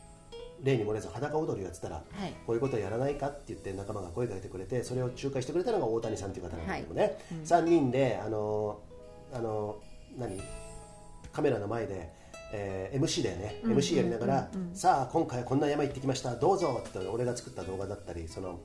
[0.64, 2.34] 例に漏れず裸踊りをやってたら、はい。
[2.46, 8.80] こういうことをやらないかって言って仲間が声かけてくれてそれを仲介してくれたのが大谷さんという方なんだけどもね、3人であの
[9.34, 9.78] あの
[10.18, 10.42] 何？
[11.32, 12.12] カメラの前で、
[12.52, 16.36] えー MC だよね、MC やりながら、さあ今回こんな山行ってきました。
[16.36, 18.60] どうぞって俺が作った動画だったりその、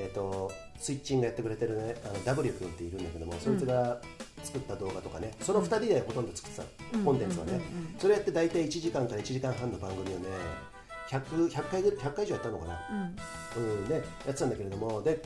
[0.00, 4.00] えー、とスイッチングやってくれてるねあの W 君っているんだけども、そいつが
[4.42, 5.34] 作った動画とかね。
[5.40, 7.60] その2人でほとんど作ってた、コンテンツはね、
[7.98, 10.28] それやって大体1時間から1時間半の番組をね
[11.08, 12.80] 100, 100, 回ぐ100回以上やったのかな、
[13.56, 13.88] うん。
[13.88, 13.94] ね、
[14.26, 15.02] やってたんだけれども。
[15.02, 15.22] で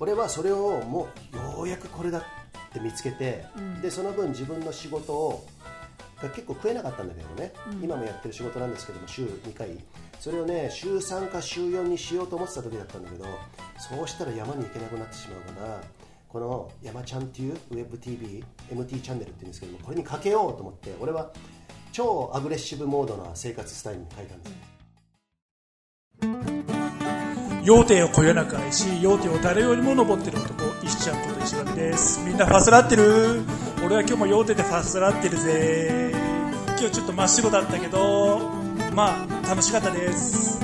[0.00, 2.22] 俺はそれをもうようやくこれだっ
[2.72, 3.44] て見つけて、
[3.82, 5.46] でその分自分の仕事を
[6.22, 9.70] が結構食えなかったんだけどね、今もやってる仕事なんですけども週2回。
[10.20, 13.24] それをね週3か週4にしようと思ってた時だったんだけど
[13.78, 15.80] そうしたら山に行けなくなってしまうから
[16.28, 21.30] この山ちゃんっていうウェブ TV MT チャンネルっていうんですけどもこれにかけようと思って俺は
[21.92, 24.52] 超アグレッシブモードな生活スタイルに変えたんです、
[27.64, 32.20] 要点をこよなく愛し要点を誰よりも登ってる男石ちゃんこと石上です。
[32.24, 33.42] みんなファスラってる。
[33.84, 36.10] 俺は今日も要点でファスラってるぜ。
[36.78, 38.38] 今日ちょっと真っ白だったけど
[38.94, 40.60] まあ楽しかったです。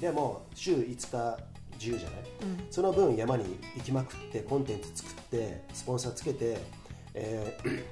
[0.00, 1.38] でも週5日
[1.78, 2.18] 自由じゃない、
[2.70, 3.44] その分山に
[3.76, 6.58] 行きまくってコンテンツ作ってスポンサーつけて、
[7.14, 7.84] えー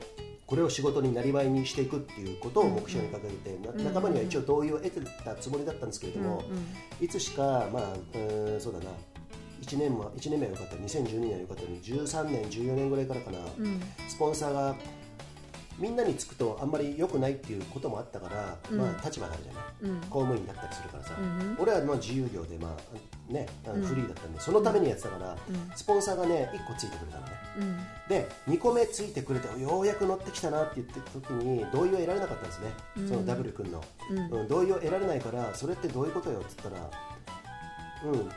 [0.53, 6.43] これを仕事になりわいにしていくっていうことを目標に掲げて、な仲間には一応同意を得てたつもりだったんですけれども、
[7.01, 8.91] いつしかまあうーんそうだな。
[9.63, 10.77] 1年も1年目はよかった。
[10.77, 13.39] 2012年はよかったのに13年14年ぐらいからかな、
[14.07, 14.77] スポンサーが
[15.83, 21.11] みんなにつくとあんまり良くないっていうこともあったから、まあ、立場があるじゃない、公務員だったりするからさ、
[21.59, 22.77] 俺はまあ自由業で、ま
[23.29, 25.37] あね、フリーだったんで、そのためにやってたから、
[25.75, 27.33] スポンサーがね1個ついてくれたのね、
[28.09, 32.73] で2個目ついてくれてようやく乗ってきたなって言ってた時に同意を得られなかったんですね、
[33.09, 34.49] その W 君の、うん。
[34.49, 36.91] 同意を得られないからそれってどういうことよって言ったら
[38.05, 38.29] うん、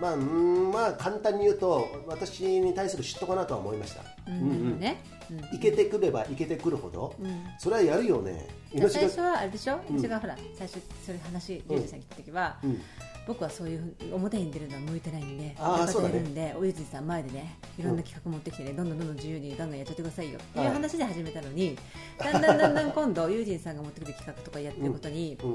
[0.00, 4.02] まあ、まあ、まあ、簡単に言うと、私に対する嫉妬かなとは思いました。
[4.30, 7.14] ね、うんいけてくればいけてくるほど、
[7.58, 8.46] それはやるよね。
[8.88, 12.80] 最初はあれでしょ、うちがほら最初そういう話リュウジさんに来た時は、うん。
[13.26, 20.38] 僕はそういう表に出るのは向いてないんで頑張ってやるんで、おゆずさん前でねいろんな企画持ってきてね、どんどんどんどん自由にガンガンやっちゃってくださいよ。
[20.38, 21.76] っていう話で始めたのに、
[22.18, 25.54] だんだんだんだん今度ユージンさんが持ってくる企画とかやってることに、うん、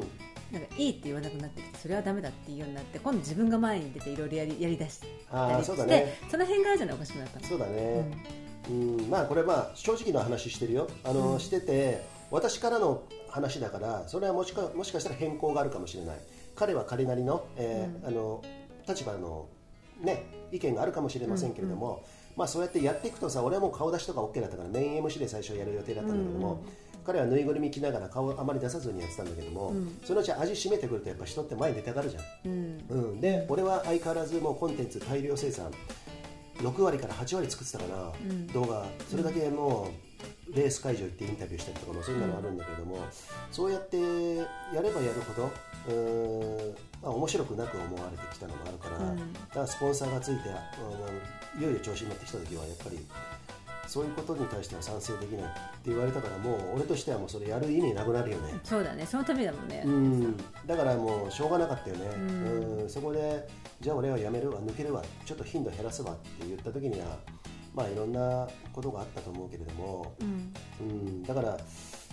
[0.52, 5.06] なんかいいって言わなくなってきてそれはダメだっていうようになって今度自分が前に出ていろいろやりやりだした
[5.58, 6.18] りしてそうだね。
[6.30, 7.46] その辺があるじゃないおかしくなったの。
[7.48, 8.51] そうだね。
[8.70, 10.88] うん、まあ、これ、まあ、正直な話してるよ。
[11.04, 16.18] あの、してて、私からの話だから、それはもしか、もしかしたら変更があるかもしれない。
[16.56, 18.44] 彼は彼なりの、えーあの、
[18.88, 19.48] 立場の。
[20.02, 22.04] ね、意見があるかもしれませんけれども。
[22.36, 26.64] まあ、そうやってやっていくとさ、俺はもう顔出しとか OK だったから、メイン MC で最初やる予定だったんだけども。
[27.06, 35.72] 彼はぬいぐるみ着ながら顔あまり出さずにやってたんだけども、そのうち味しめてくるとやっぱ人って前に出たがるじゃん、うんで俺は相変わらずもうコンテンツ大量生産
[36.62, 38.12] 6割から8割作ってたかな、
[38.54, 38.86] 動画。
[39.10, 39.92] それだけも
[40.54, 43.00] うレース会場行ってインタビューしたりとかもそういうのがあるんだけれども、
[43.52, 45.52] そうやってやればやるほど
[45.88, 53.00] うーん、まあ、面白くなく思われてきたのもあるから、だからスポンサーがついてあのいよいよ調子に乗ってきた時はやっぱり
[53.92, 58.58] そういうことに対しては賛成できないって言われたからもう俺としてはもうそれやる意味なくなるよね。
[58.64, 59.06] そうだね。
[59.06, 63.46] そのためだもんね、うん、だからもうしょうがなかったよね、うんそこで
[63.82, 67.18] じゃあ俺は辞めるわ抜けるわちょっと頻度減らすわって言った時には
[67.76, 71.24] まあいろんなことがあったと思うけれども、うん。
[71.24, 71.58] だから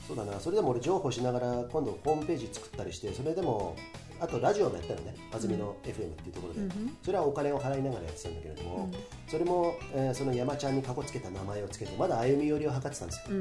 [0.08, 0.40] そうだな。
[0.40, 3.76] それでも俺情報しながら今度ホームページ作ったりしてそれでも
[4.20, 6.60] あとラジオもやったのね安曇野 FM っていうところで、
[7.04, 8.90] それはお金を払いながらやってたんだけれども、
[9.26, 13.36] それも、えーその山ちゃんにかこつけた名前をつけてまだ歩み寄りを図ってたんですよ、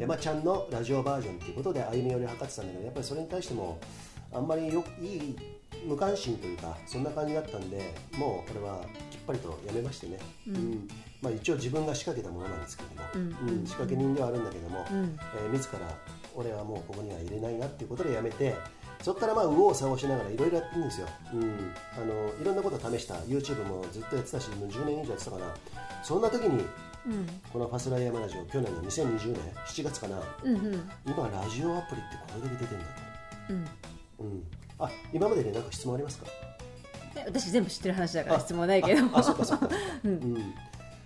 [0.00, 3.78] 山ちゃんのラジオバージョンっていうことで歩み寄りを図ってたんだけどやっぱりそれに対しても
[4.32, 5.36] あんまりよいい
[5.86, 10.88] 無関心というかそんな感じだったんでもうこれはきっぱりとやめましてね、うん。
[11.22, 13.64] まあ、一応自分が仕掛けたものなんですけれども、うん。
[13.66, 15.80] 仕掛け人ではあるんだけども、えー自ら
[16.34, 18.54] 俺はもうここには入れないなっていうことでやめて
[19.02, 23.14] そこからまあ右往左往しながらいろいろやってるんですよ、うん、あのいろんなこと試した。
[23.20, 25.54] YouTube もずっとやってたしもう10年以上やってたかな
[26.02, 26.64] そんな時に
[27.52, 34.42] この「ファスライヤマラジオ」去年の2020年7月かな、今ラジオアプリってこれだけ出てんだと、うん。
[34.78, 36.26] あ今までで何か質問ありますか？
[37.14, 39.06] で私全部知ってる話だから質問ないけど。
[39.06, 39.68] ああそっかそっか、
[40.04, 40.54] うん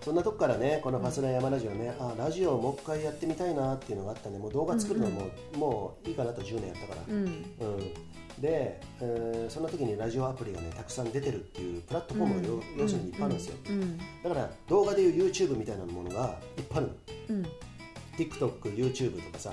[0.02, 7.42] そんなとこからねこの「ファスライヤマラジオね」あラジオをもう一回やってみたいなっていうのがあったんでもう動画作るのも、もういいかなと10年やったから、うん。
[8.40, 13.56] で、えーその時にラジオアプリがねたくさん出てるっていうプラットフォームが要,、要するにいっぱいあるんですよ、
[14.24, 16.86] だから動画でいう YouTube みたいなものがいっぱいある
[17.36, 17.44] の、
[18.16, 19.52] TikTok、YouTube とかさ、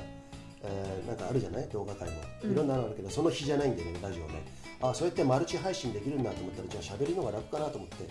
[0.63, 1.67] えーなんかあるじゃない？
[1.69, 2.15] 動画界も。
[2.51, 4.45] いろんなのあるけど、その日じゃないんでねラジオね。
[4.81, 8.03] あそうやってマルチ配信できるんだと思ったらじゃあ喋るのが楽かなと思って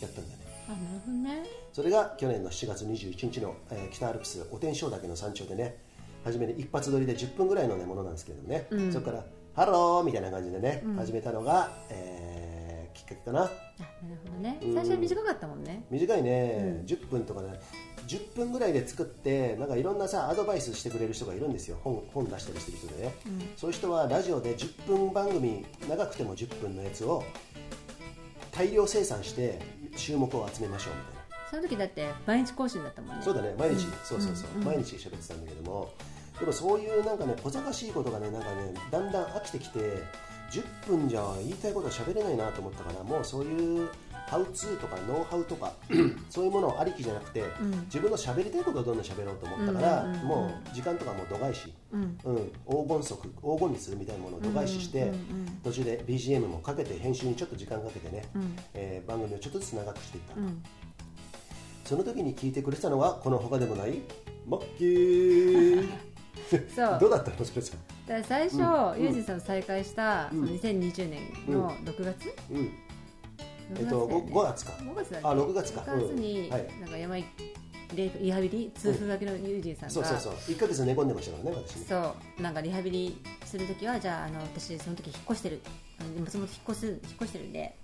[0.00, 0.41] やったんだよね
[0.74, 1.44] ね。
[1.72, 5.76] それが去年の7月21日の、えー北アルプス大天井岳の山頂でね
[6.24, 12.32] 初めに一発撮りで10分ぐらいの、ね、ものなんですけれどもね、そこから「ハロー!」みたいな感じでね、始めたのが、えー
[12.92, 13.40] きっかけかな。
[13.40, 13.52] あなる
[14.26, 14.58] ほどね。
[14.60, 15.82] 最初は短かったもんね。
[15.90, 17.58] 短いね、10分とかね。
[18.06, 21.78] 10分ぐらいで作ってなんかいろんなさアドバイスしてくれる人がいるんですよ。
[21.82, 23.14] 本本出したりしてる人でね、
[23.56, 27.22] そういう人はラジオで10分番組長くても10分のやつを
[28.52, 29.60] 大量生産して
[29.96, 31.22] 注目を集めましょうみたいな。
[31.50, 33.22] その時だって毎日更新だったもんね。
[33.22, 33.54] そうだね。
[33.58, 35.90] 毎日、そうそうそう、毎日喋ってたんだけども。
[36.38, 39.78] でもそういうなんかね小賢しいことがねなんかねだんだん飽きてきて
[40.50, 43.88] 10分じゃ言いたいことは喋れないなと思ったからもうそういう
[44.32, 45.74] ハウツーとかノウハウとか
[46.30, 47.44] そういうものありきじゃなくて、
[47.84, 52.16] 自分の喋りたいことをどんどん喋ろうと思ったから、もう時間とかも度外視、うん。
[52.66, 55.12] 黄金則黄金率みたいなものを度外視して、
[55.62, 58.24] 途中で BGM もかけて編集にちょっと時間かけてね、
[58.72, 60.34] えー番組をちょっとずつ長くしていった、
[61.84, 64.00] その時に聞いてくれてたのはこの他でもない
[64.48, 65.88] マッキー。
[66.74, 66.98] そう。
[67.00, 67.76] どうだったのそれさ
[68.24, 72.56] 最初、ユージさんと再会した、その2020年の6月、うん。
[72.58, 72.70] 6
[73.78, 75.80] えっとだよね 5, 月か5月だあ6月か。
[75.82, 77.26] 6月に、なんか山行
[77.94, 80.32] リリハビリ痛風明けの友人さんが、そうそうそう。
[80.34, 81.86] 1ヶ月寝込んでましたからね私ね。
[81.88, 82.42] そう。
[82.42, 85.60] なんかリハビリするときはじゃああの私その時引っ越してる。
[86.00, 87.76] あの松本引っ越す引っ越してるんで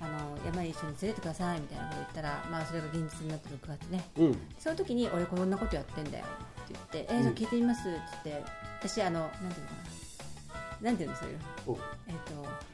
[0.00, 4.04] あの山に一緒に連れてくださいみたいなこと言ったらまあそれが現実になって6月ね。
[4.18, 4.38] うん。
[4.58, 6.24] その時に俺こんなことやってんだよ。
[6.64, 7.88] って言ってえーじゃあ聞いてみます。
[7.88, 8.44] って言って
[8.80, 9.74] 私あのなんていうのか
[10.80, 10.90] な。
[10.90, 11.44] なんていうのそういうの。
[11.74, 11.78] お。
[12.08, 12.71] えっ、と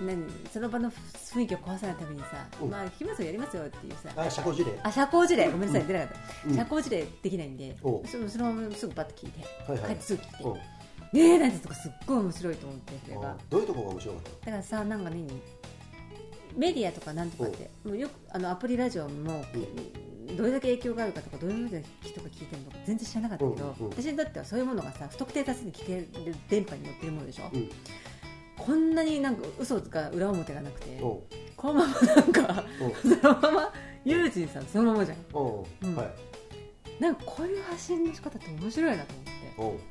[0.00, 2.26] 何その場の雰囲気を壊さないためにさ、
[2.60, 2.70] うん。
[2.70, 4.10] まあ聞きますよやりますよっていうさ。
[4.16, 4.80] あ社交辞令。
[4.82, 5.50] あ社交辞令。
[5.50, 6.08] ごめんなさい、出なかっ
[6.42, 6.56] た、うん。
[6.56, 9.88] 社交辞令できないんでおそのそのまますぐバッと聞いて、はいはい。
[9.88, 10.54] 帰ってすぐ聞いて、うん。
[10.54, 15.28] ねえなんてとかすっごい面白いと思ってそれがあどういうところが面白かっだからさなんか何
[16.56, 19.44] メディアとかなんとかってもうよくあのアプリラジオも、
[20.36, 23.86] どれだけ影響があるかとかどういうふうな人が聞いてるのか全然知らなかったけど、うん。
[23.86, 23.90] うん。
[23.90, 26.08] 私にとってはそういうものがさ不特定多数に聞ける
[26.48, 27.70] 電波に乗ってるものでしょ、うん
[28.56, 32.64] こんなになんか嘘が裏表がなくて、このままなんか
[33.02, 33.72] そのまま
[34.04, 35.18] ユージンさんそのままじゃん。
[35.32, 35.86] おう。
[35.86, 35.96] うん。
[35.96, 36.10] はい
[37.00, 39.14] なんかこういう発信の仕方って面白いなと
[39.58, 39.84] 思って。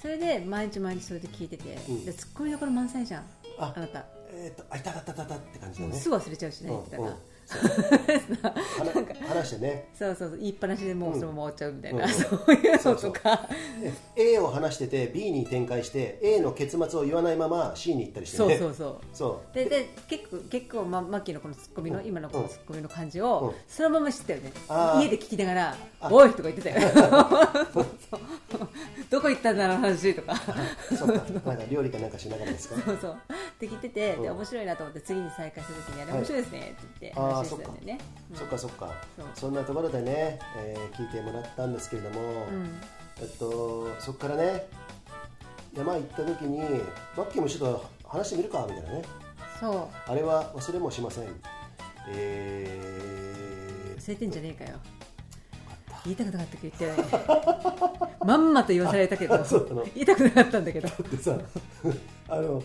[0.00, 2.04] それで毎日毎日それで聞いてて、うん。
[2.04, 3.24] でツッコミどころ満載じゃん。
[3.58, 3.72] あ。
[3.76, 5.94] あなた、えっとあいたたたたたって感じだね。
[5.94, 7.16] すぐ忘れちゃうしね、うん言ってたら
[7.48, 9.88] 話話してね。
[9.98, 10.38] そうそうそう。
[10.38, 12.10] 言いっぱなしでもうそのまま終わっちゃうみたいな、うん。
[12.10, 13.48] そういうのとか。
[14.16, 19.00] A を話してて B に展開して A の結末を言わないまま C に行ったりしてそうねそうそう。
[19.12, 19.54] そう。
[19.54, 22.06] でで結構結構、ま、マッキーのこのツッコミの、うん。
[22.06, 23.26] 今のこのツッコミの感じうん。
[23.26, 24.52] を、そのまま知ったよね。
[25.00, 26.08] 家で聞きながら「あ。
[26.10, 26.76] おい!」とか言ってたよ。
[29.10, 30.34] どこ行ったんだろう話とか。
[30.96, 31.14] そうか。
[31.46, 32.76] なんか料理かなんかしながらですか？
[32.82, 33.12] そうそう。
[33.12, 33.16] っ
[33.58, 34.36] て聞いてて、でうん。
[34.36, 36.20] 面白いなと思って次に再開するときにあれはい。
[36.20, 37.98] 面白いですねって言って話してたんだよね
[38.34, 38.58] そっか。
[38.58, 38.90] そっか
[39.34, 42.80] そんなところでね、えー聞いてもらったんですけれども、うん。
[43.20, 44.66] えっと、そこからね
[45.76, 46.58] 山行った時に
[47.16, 49.02] マッキーもちょっと話してみるかみたいなね。
[49.60, 50.10] そう。
[50.10, 51.28] あれは忘れもしません。
[52.08, 54.78] え忘れてんじゃねえかよ。
[56.04, 57.10] 言いたくなかったけど言ってない。
[58.26, 59.38] まんまと言わされたけど
[59.94, 60.88] 言いたくなかったんだけど。
[60.88, 61.38] ー、でさ
[62.28, 62.62] あの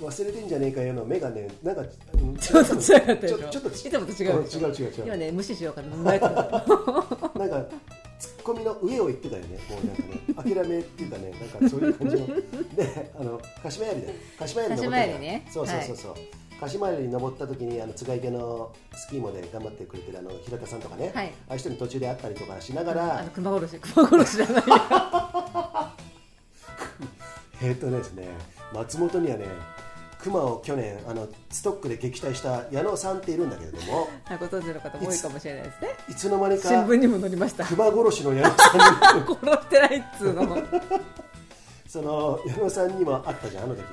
[0.00, 1.82] 忘れてんじゃねえかよの目がねなんか
[2.14, 4.30] うんちょっと違かったでしょちょっといつもと違う。
[4.42, 5.04] 違う違う違う。
[5.06, 5.96] 今ね無視しようかな。
[5.96, 7.66] なんか
[8.18, 12.26] ツッコミの上を言ってたよね、もうなんかね、 諦めっていうかね、なんかそういう感じの、
[12.74, 15.18] で、あの鹿島槍で、鹿島槍に登った。
[15.18, 15.46] ね。
[15.52, 16.14] そうそうそうそう、
[16.60, 21.26] 鹿島槍に登った時にあの津賀池のスキーモで頑張ってくれてるあの平田さんとかね、はい。
[21.26, 23.80] ああいう人に途中で会ったりとかしながあらの、熊殺し。
[23.80, 24.62] 熊殺しじゃない
[27.62, 28.28] えーっとねですね、
[28.72, 29.46] 松本にはね、
[30.24, 35.88] 熊を去年あのストックで撃退した矢野さんっているんだけれども、あご存知の方も多いかもしれないですね。
[36.08, 37.66] いつの間にか新聞にも載りました。
[37.66, 39.26] 熊殺しの矢野さんに。
[39.36, 40.62] 殺してないっつうの
[41.86, 43.84] その矢野さんにも会ったじゃんあの時。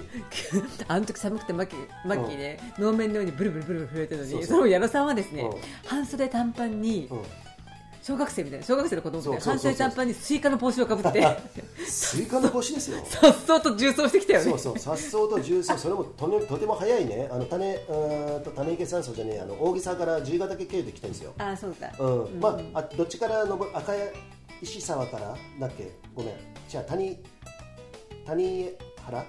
[0.87, 5.61] あの時寒くてマッキーマッキーね、能面のようにブルブルブルブル震えてるのにその矢野さんはですね、うん。
[5.85, 7.21] 半袖短パンに、うん
[8.01, 11.37] 小学生みたいな小学生の子供みたいな半袖短パンにスイカの帽子をかぶって
[11.85, 12.97] スイカの帽子ですよ。
[13.05, 21.33] さっそうと縦走してきたよねそうそう、さっそうと縦走、それもとねとても早いね、あの種、うーんと種池山荘じゃねえ、あの扇沢から爺ヶ岳経由で来てるんですよ。
[21.37, 23.93] あそうだ、うん、まあ、あ、どっちからのぼ、赤
[24.61, 26.35] 石沢から、だっけ、ごめん、
[26.67, 27.17] じゃあ、谷。
[28.25, 28.69] 谷
[29.05, 29.25] 原？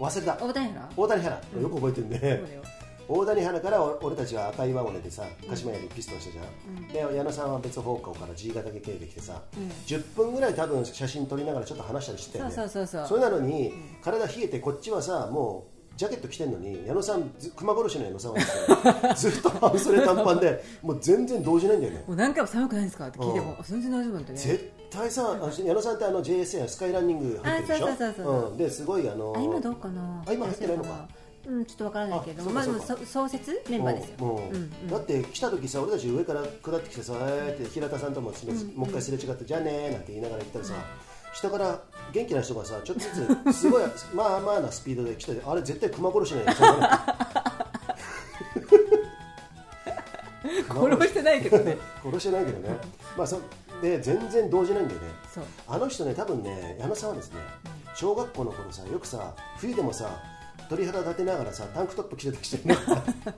[0.00, 0.44] 忘れた。
[0.44, 0.90] 大谷原？
[0.96, 2.18] 大谷原、よく覚えてるね。
[2.18, 2.79] そうだよ
[3.12, 6.42] 大谷原からお俺たちは赤いワゴンでさ鹿島槍ピストンしたじゃ
[7.02, 9.42] ん、で矢野さんは別方向から自由形経由で来てさ、
[9.86, 12.50] 10分ぐらい多分写真撮りながらちょっと話したりしてたよね。
[12.52, 13.08] そうそうそうそう。
[13.08, 18.38] それなのに、体冷えてこっちはさもうジャケット着てんのに矢野さんず熊殺しの矢野さんは
[19.16, 22.04] ずっと半袖短パンでもう全然動じないんだよね。
[22.06, 23.08] もう何回も寒くないですか？
[23.08, 23.52] って聞いても、うん。
[23.54, 24.38] あ全然大丈夫なんだね。
[24.38, 27.86] 絶対さ矢野さんってあの JSA スカイランニング入ってるでしょ？
[27.88, 28.54] あそうそうそうそうう。
[28.54, 30.22] ん、ですごいあのあ今どうかな？
[30.26, 31.08] あ今入ってないのか
[31.46, 32.78] うんちょっとわからないけどまあでも。
[32.78, 33.06] あそうかそうか。
[33.06, 34.40] そ創設メンバーですよ、うんう。
[34.40, 34.88] んうん。
[34.88, 40.74] だって来た時さ俺たち上から下ってきてさ、えーって平田さんともすれもう一回すれ違って、じゃあねーなんて言いながら行ったらさ、
[41.34, 41.80] 下から
[42.12, 47.04] 元気な人がさちょっとずつすごい まあまあなスピードで来てあれ絶対熊殺しなんやそんな
[50.74, 51.76] の殺してないけどね。
[52.02, 52.76] 殺してないけどね、
[53.16, 53.40] まあそ
[53.82, 55.06] で全然動じないんだよね。
[55.32, 55.44] そう。
[55.66, 57.38] あの人ね多分ね矢野さんはですね
[57.94, 60.10] 小学校の頃さよくさ冬でもさ
[60.70, 62.76] 鳥肌立てながらさタンクトップ着てたりしてね。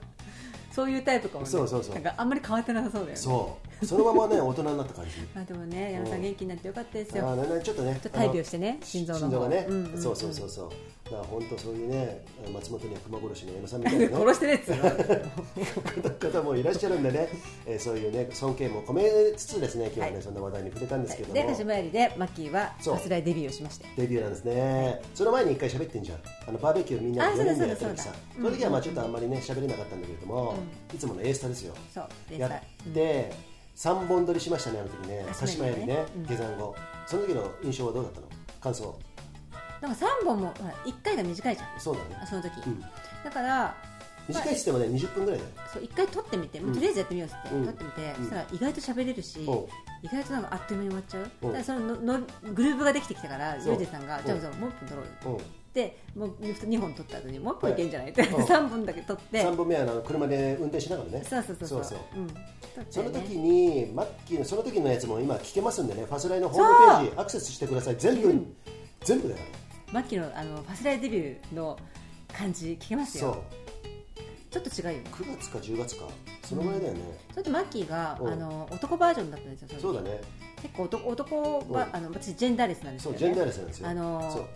[0.71, 1.49] そういうタイプかもね。
[1.49, 1.95] そうそうそう。
[1.95, 3.15] なんかあんまり変わってなさそうだよね。
[3.15, 5.11] そうそのままね大人になった感じ。
[5.33, 7.29] まあでもね矢野さん元気になってよかったですよ。
[7.29, 9.25] あちょっとねちょっと大病してね心臓の方。
[9.25, 10.01] 心臓がね、うんうんうん。
[10.01, 10.69] そうそうそうそう。
[11.05, 14.71] だから本当そういうね松本には熊殺しの矢野さんみたいな、ね、 殺してねっつ
[16.31, 17.27] 方もいらっしゃるんでね、
[17.65, 19.03] えーそういうね尊敬も込め
[19.35, 20.23] つつですね今日はね、はい。
[20.23, 23.85] そんな話題に触れたんですけども、で鹿島槍でマッキーはさすらいデビューをしまして。
[23.97, 26.19] デビューなんですね、その前に一回喋ってんじゃん。
[26.47, 28.15] あのバーベキューみんなで4あそうだ人でやった時さ。
[28.35, 30.55] その時はまあちょっとあんまりね喋れなかったんだけれども、
[30.93, 31.73] いつものエースタですよ。
[31.93, 33.31] そうでやさって、
[33.75, 35.25] 3本撮りしましたねあの時ね。
[35.29, 35.85] 鹿鹿島槍ね。
[35.85, 36.25] 島槍ねうん。
[36.25, 36.75] 下山後。
[37.07, 38.27] その時の印象はどうだったの？
[38.61, 38.99] 感想。
[39.81, 41.79] なんか3本もほら1回が短いじゃん。
[41.79, 42.17] そうだね。
[42.21, 42.79] あその時、うん。
[42.79, 42.87] だ
[43.31, 43.75] から
[44.29, 45.51] 短いっつってもね20分ぐらいだよ。
[45.73, 47.65] そう1回撮ってみて、とりあえずやってみようっつって、うん。
[47.65, 48.15] 撮ってみて、うん。
[48.15, 51.25] そしたら意外と喋れるし、意外となんかあっという間に終わっちゃう、う。
[51.25, 53.73] んだからそのののグループができてきたからそう。
[53.73, 55.37] ユージさんがうんじゃあじゃあもう1本撮ろうよ。
[55.37, 55.41] う。
[55.41, 58.11] んでもう2本撮った後にもう1本いけんじゃない？
[58.11, 58.43] って、うん。
[58.43, 59.43] 3本だけ撮って。
[59.43, 61.23] 3本目はあの車で運転しながらね。
[61.27, 61.83] そうそうそうそう。
[61.83, 62.21] そうう。
[62.21, 62.29] ん。
[62.91, 66.05] その時にマッキーのその時のやつも今聞けますんでね。
[66.05, 67.95] ファスライのホームページアクセスしてください。
[67.97, 68.55] 全部うん。
[69.01, 69.41] 全部だよ
[69.91, 71.77] マッキーのあのファスライデビューの
[72.31, 73.29] 感じ聞けますそう。
[73.29, 73.43] よ
[74.51, 76.05] ちょっと違うよ9月か10月か。
[76.43, 76.99] そのぐらいだよね、
[77.31, 78.27] それとマッキーがうん。
[78.33, 80.21] あの男バージョンだったんですよそうだね。
[80.61, 81.95] 結構男男はうん。
[81.95, 83.17] あの私ジェンダーレスなんですよね。
[83.17, 83.87] そうジェンダーレスなんですよ。
[83.89, 84.47] あの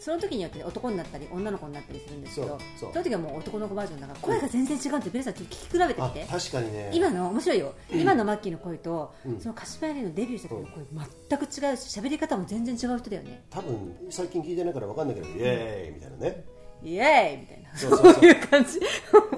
[0.00, 6.90] その時によって男になったり女の子になったりするんですけどその時はもう男の子バージョンだから声が全然違うってベルさんちょっと聞き比べてみあて確かにね。
[6.94, 7.74] 今の面白いよ。
[7.90, 9.40] 今のマッキーの声と、うん。
[9.40, 10.84] その鹿島槍のデビューした時の声
[11.28, 13.44] 全く違うし喋り方も全然違う人だよね。
[13.50, 16.44] 多分最近聞いてないから分かんないけどイエーイみたいなね。
[16.82, 17.76] イエーイみたいな。
[17.76, 18.24] そうそうそう。
[18.24, 18.80] いう感じ。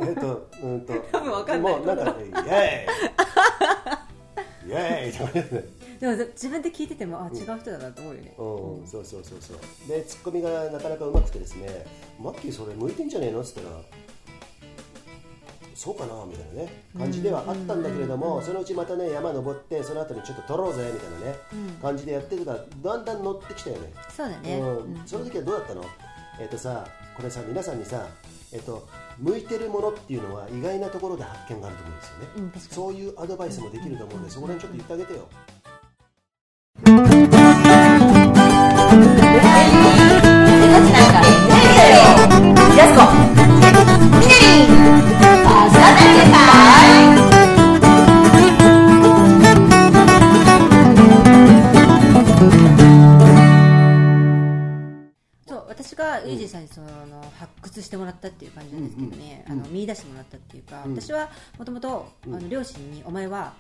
[0.07, 1.73] えっとうんと 多分わかんない。
[1.75, 4.71] もうなんかイエーイ。
[4.71, 9.59] イエーイとかねでも自分で聞いててもあ違う人だなと思うよね、うん、そうそうそうそう。
[9.87, 11.85] でツッコミがなかなかうまくてですね
[12.19, 13.43] マッキーそれ向いてんじゃねえの？
[13.43, 13.77] っつったら
[15.75, 21.83] そうかなみたいなね感じではあったんだけれども、そのうちまたね山登ってその後にちょっと撮ろうぜみたいなね、うん。
[21.83, 23.93] 感じでやってるからだんだん乗ってきたよね。
[24.15, 24.77] そうだね、うん。
[24.95, 25.03] うん。
[25.07, 25.85] その時はどうだったの？
[26.41, 26.87] えっ、とさ
[27.17, 28.07] これさ皆さんにさ
[28.53, 28.89] えっ、と
[29.19, 35.29] 向いてるものっていうのは意外なところで発見があると思うんですよね、うんそういうアドバイスもできると思うんで、そこら辺ちょっと言ってあげてよ、
[58.11, 60.95] らったっていう感じなんですけどね、うんうんあの見出してもらったっていうか、うん。
[60.95, 62.09] 私はもともと
[62.49, 63.55] 両親にお前は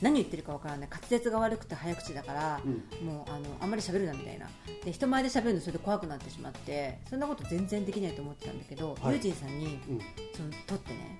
[0.00, 0.88] 何言ってるかわからない。
[0.90, 3.06] 滑舌が悪くて早口だから、うん。
[3.06, 4.48] もうあのあんまり喋るなみたいな。
[4.84, 9.14] で人前で喋るのそれで怖くなってしまってそんなこと全然できないと思ってたんだけど、はい。
[9.14, 9.98] ユージンさんにうん。
[10.34, 11.18] その撮ってね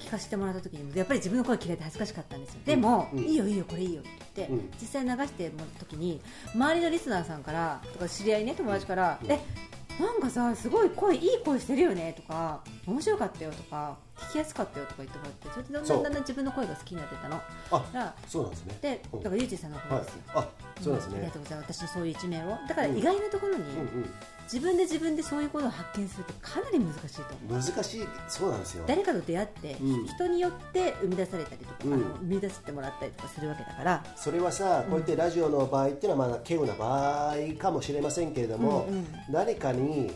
[0.00, 2.60] 聞かせてもらった時にもやっぱり自分の声嫌いで恥ずかしかったんですよ。
[2.64, 3.20] でも、うん。
[3.20, 4.70] いいよいいよこれいいよって言って、うん。
[4.80, 6.20] 実際流してもらった時に
[6.54, 9.30] 周りのリスナーさんからとか知り合いね友達から、うん。
[9.30, 9.38] え
[10.00, 13.96] なんかさすごい声いい声してるよねとか面白かったよとか。
[14.28, 17.30] 聞きやすかったよとか言ってもらってそれでだんだんだんだん自分の声が好きになってたの。
[17.30, 18.78] だあそうなんですね。
[18.80, 19.22] でうん。
[19.22, 20.48] だからユージンさんの声はいですよ、あ
[20.80, 21.16] そうなんですね。
[21.16, 21.72] ありがとうございます。
[21.74, 22.58] 私のそういう一面を。
[22.68, 22.98] だからうん。
[22.98, 23.64] 意外なところに、
[24.44, 27.60] 自分で自分でそういうことを発見するってかなり難しいと思う。
[27.60, 28.84] 難しいそうなんですよ。
[28.86, 30.06] 誰かと出会って、うん。
[30.06, 32.00] 人によって生み出されたりとか、うん。
[32.00, 39.06] 生み出してもらったりとかするわけだから、それはさこうやってラジオの場合っていうのはまあ稀有な場合かもしれませんけれども、うんうん。
[39.30, 40.12] 誰かに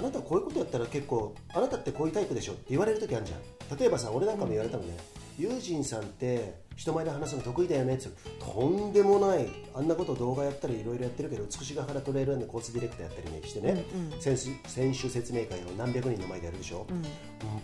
[0.00, 3.78] あなたこういうことやったら結構あなたってこういうタイプでしょって言われる時あるじゃん。
[3.78, 4.96] 例えばさ俺なんかも言われたのね、
[5.38, 14.20] ユージンさんって人前で話すの得意だよねってとんでもないあんなこと動画やったりいろいろやってるけど美しが原トレイルランドコースディレクターやったりねしてね、うんうん。
[14.20, 16.96] 選手説明会を何百人の前でやるでしょ、うん。
[16.96, 17.04] うん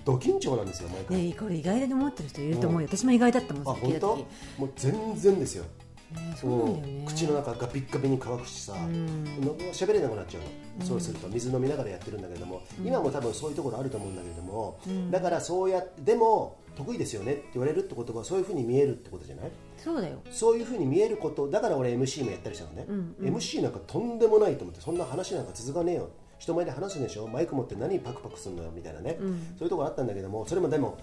[0.05, 4.16] ド緊張なんですよ毎回、ね、これ意外だと思ってる人いると思うよ、私も意外だったもんあ本当？
[4.59, 5.64] もう全然ですよ。
[5.64, 5.70] ね
[6.40, 7.04] そうね。
[7.07, 9.24] 口の中がビッカビに乾くしさ、ん。
[9.40, 14.78] の喋れなくなっちゃうの、そうすると水飲みながらやってるんだけども、今も多分そういうところあると思うんだけれども、
[15.11, 19.50] だからそうやってでも得意ですよねって言われるってことはそういうふうに見えるってことじゃない？
[19.78, 20.18] そうだよ。
[20.30, 26.11] そういうふうに見えることだから俺 MC もやったりしたのね、うん MC なんかとんでもないと思ってそんな話なんか続かねえよ。
[26.38, 27.26] 人前で話すんでしょ？
[27.26, 29.54] マイク持って何パクパクするのよみたいなね、うん。
[29.59, 30.98] そういうところあったんだけどもそれもでも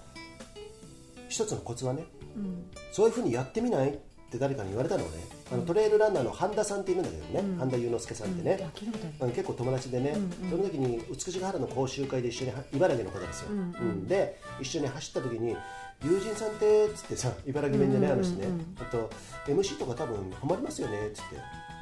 [1.28, 2.04] 一つのコツはね
[2.36, 2.64] うん。
[2.92, 3.98] そういうふうにやってみない？
[4.34, 5.10] って誰かに言われたのね。
[5.52, 7.58] あのトレイルランナーの半田さんっているんだけどね、うん。
[7.58, 10.50] 半田雄之介さんってね、あ聞いたことあるあの結構友達でね、うんうん。
[10.50, 14.08] その時に美しが原の講習会で一緒には茨城の方ですよ、うんうん。
[14.08, 15.56] で一緒に走った時に
[16.02, 16.86] 友人さんって？
[16.86, 18.64] っつってさ茨城弁でね、うんうんうんあの人ね。
[18.80, 19.10] あと
[19.46, 21.06] MC とか多分ハマりますよね？
[21.06, 21.36] っつって。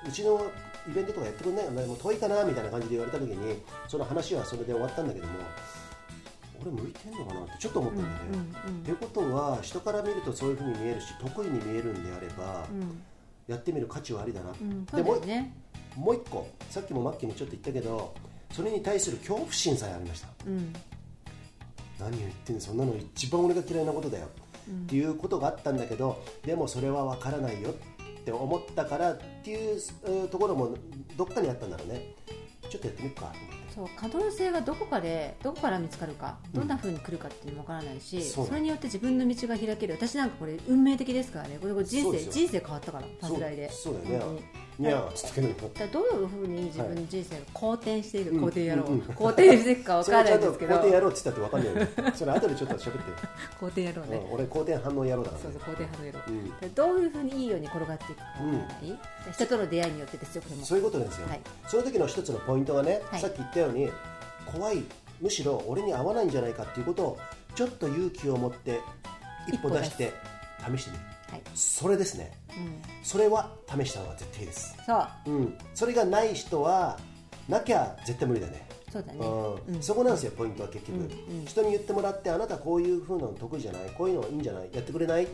[0.08, 0.40] うちの
[0.90, 1.64] イベントとかやってくんない？
[1.64, 2.44] よねもう遠いかな？
[2.44, 5.32] みたいな感じで言われた時にその話はそれで終わったんだけども
[6.62, 8.40] 俺向いてんのかなってちょっと思ったんだよね、うん
[8.74, 13.02] うんっていうことは人から見るとそういうふうに見えるし得意に見えるんであれば、うん。
[13.48, 14.52] やってみる価値はありだな、
[14.96, 15.52] でもね。
[15.96, 18.14] もう一個さっきもマッキーもちょっと言ったけど
[18.52, 20.28] それに対する恐怖心さえありました。
[20.46, 20.72] うん。
[21.98, 24.28] 何を言ってんのそんなの一番俺が嫌いなことだよ、
[24.70, 27.72] っていうことがあったんだけどでもそれは分からないよっ
[28.24, 30.76] て思ったからっていううんところも
[31.16, 32.14] どっかにあったんだろうね。
[32.70, 33.32] ちょっとやってみっか
[33.74, 39.94] そう可能性がどこかでどこから見つかるかどんな風に来るかっていうのもわからないし、そうそれによって自分の道が開ける。
[39.94, 41.58] 私なんかこれ運命的ですからね。
[41.60, 43.70] これこれ人生人生変わったからパズライで。
[43.70, 44.42] そうだよね
[44.82, 48.40] ににゃーっつけどだからどういうふうに自分の人生が好転している、うん。
[48.40, 50.74] 好転やろう、好転していくか わそからないんですけど。
[50.74, 53.02] 好転やろうって言ったって分かんないよそれ後でちょっと喋ってよ、
[53.60, 55.54] 好転やろうね、うん俺好転反応やろうだからね。
[55.54, 58.24] そうそう好転派のやろう、どういうふうにいいように転がっていくか。
[59.32, 61.40] 人との出会いによってですよそういうことですよ、はい。
[61.68, 63.20] その時の一つのポイントがね、はい。
[63.20, 63.90] さっき言ったように
[64.46, 64.82] 怖い
[65.20, 67.18] むしろ俺に合わないんじゃないかっていうことを
[67.54, 68.80] ちょっと勇気を持って
[69.48, 70.12] 一歩出して
[70.58, 72.30] 試してみるはい、それですね。
[72.50, 74.94] うん、それは試した方が絶対いいです、そ
[75.26, 75.30] う。
[75.30, 76.98] うん、それがない人は
[77.48, 78.66] なきゃ絶対無理だね。
[78.92, 79.74] そうだね、うん。
[79.76, 79.82] うん。
[79.82, 81.46] そこなんですよポイントは結局、うんうん。
[81.46, 85.26] 人に言ってもらってあなたこういう風なの得意じゃないこういうのいいんじゃないやってくれないっ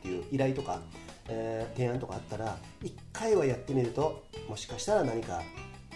[0.00, 0.80] ていう依頼とか、
[1.28, 5.42] えー提案とかあったら一回はやってみるともしかしたら何か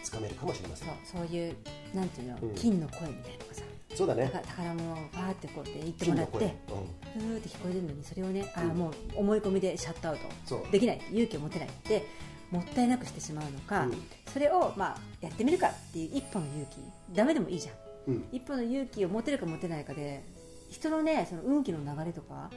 [0.02, 0.88] つかめるかもしれません。
[0.88, 1.56] そうそういう
[1.94, 2.54] なんていうの、うん。
[2.56, 3.62] 金の声みたいなのがさ
[3.94, 4.30] そうだね。
[4.32, 6.78] 宝宝物をバーってこうやって言ってもらって金の声、
[7.14, 10.66] ふーって聞こえるのにそれをねあーうんもう思い込みでシャットアウト。
[10.70, 11.00] できない。
[11.10, 11.68] 勇気を持てない。
[11.68, 12.04] って
[12.50, 14.02] もったいなくしてしまうのか、うん。
[14.32, 17.14] それを、まあ、やってみるかっていう一歩の勇気。
[17.14, 17.74] ダメでもいいじゃん。
[18.08, 18.14] うん。
[18.14, 20.22] うん一歩の勇気を持てるか持てないかで
[20.68, 22.50] 人のねその運気の流れとか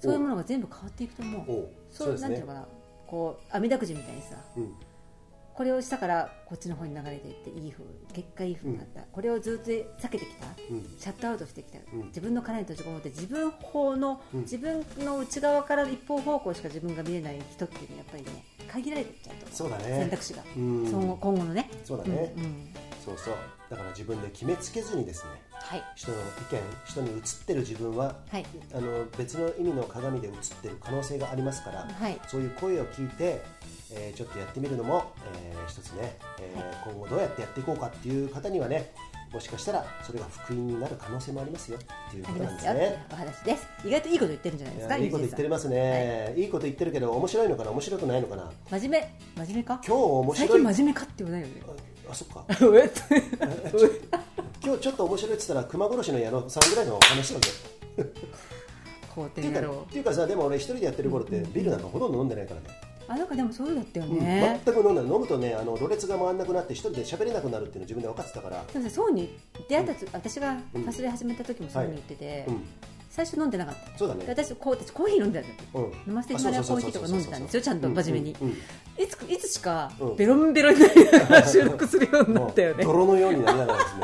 [0.00, 1.68] そういうものが全部変わっていくと思う。
[1.90, 2.20] そうね。
[2.20, 2.68] なんていうのかな。
[3.06, 4.72] こうあみだくじみたいにさうん
[5.60, 7.84] これをしたからこっちの方に流れていっていい風
[8.14, 10.46] 結果いい風になった、これをずっと避けてきた。
[10.70, 10.82] うん。
[10.98, 12.06] シャットアウトしてきた、うん。
[12.06, 14.40] 自分の殻に閉じこもって自分法の、うん。
[14.40, 19.54] 自分の内側から一方方向しか自分が見れない人っていうのはやっぱりね限られてっちゃうと。
[19.54, 19.84] そうだね。
[19.84, 21.68] 選択肢が、今後のね。
[21.84, 22.32] そうだね。
[22.38, 22.42] うん。
[22.42, 22.74] うん。
[23.04, 23.34] そうそう。
[23.68, 25.82] だから自分で決めつけずにですねはい。
[25.94, 26.20] 人の意
[26.54, 28.46] 見人に映ってる自分ははい。
[28.74, 32.18] あの別の意味の鏡で映ってる可能性がありますから、はい。
[32.28, 33.42] そういう声を聞いて、
[33.92, 38.92] えーちょっとやってみるのも、えー一つね、えー今後どうやってやっていこうかっていう方にはね
[39.32, 43.06] もしかしたらそれが福音になる可能性もありますよっていうあことなんですね。
[43.12, 43.66] お話です。
[43.84, 48.50] 意外といいこと言ってるんじゃないいですかやいいこと言ってますね、い、いこと言ってるけど面白いのかな面白くないのかな。
[48.70, 49.80] 真面目真面目か？
[49.86, 50.60] 今日面最白い。
[50.62, 51.54] 近真面目かって言わないよね。
[52.10, 52.44] あそっか。
[54.62, 57.54] 今日ちょっと面白いって言ったら熊殺しの矢野さんぐらいの話なんだよ
[59.14, 62.66] 皇っていうか帝野郎っていうかさでも俺一人でやってる頃ってビールなんかほとんど飲んでないからね、
[63.10, 65.02] あなんかでもそうだったようんね、全く飲んだ。
[65.02, 69.36] 飲むとねあのろれつが回らなくなって一人で喋れなくなるっていうの自分で分かってたから、でもさそうに
[69.68, 72.62] 出会ったつ、私がファスレ始めた時もそうに言ってて、うん、
[73.10, 73.98] 最初飲んでなかった。
[73.98, 74.24] そうだね。
[74.26, 78.48] で私こう私コーヒー飲んでたんだうん、飲ませてヒマラヤコーヒーとか飲んでたんですよちゃんと真面目にうん。
[78.48, 78.56] うん
[78.98, 80.16] いついつしかうん。
[80.16, 82.84] ベロンベロンになりながら収録するようになったよね。
[82.86, 84.02] もう泥のようになりながらですね。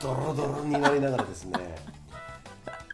[0.00, 1.58] ドロドロになりながらですね、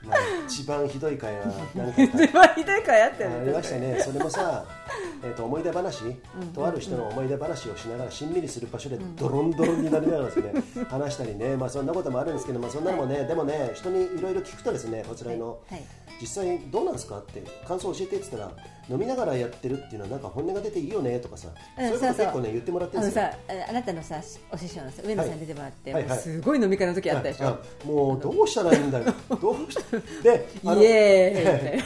[0.02, 1.46] まあ、一番ひどい会話
[1.76, 2.24] 何回か。
[2.24, 3.36] 一番ひどい回あったよね。
[3.36, 4.64] ありましたね、それもさ、
[5.22, 6.14] えー、と思い出話、ん。
[6.54, 10.52] とある人の思い出話をしながらしんみりする場所でドロンドロンになりながらですね、
[10.88, 15.82] 話したりね、まあ、そんなこともあるんですけど、まあ、そんなのもね、でもね、人にいろいろ聞くとですね、こちらの、はい。
[16.20, 18.52] 実際どうなんですかって感想教えてって言ったら、
[18.90, 23.24] 飲みながらやってるっていうのはなんか本音が出ていいよねとかさ、うんそういうこと結構ね言ってもらってるんですよ。
[23.24, 24.20] さああなたのさ
[24.50, 29.04] お師匠のさ上野さんに出てもらって、はいすごい飲み会の時あったでしょ、ああもうどうしたらいいんだよ、
[29.40, 29.98] どうした？
[30.22, 31.82] で、あのイエ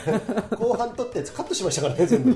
[0.52, 2.34] ーイ 後半取ってカットしましたからね、全部。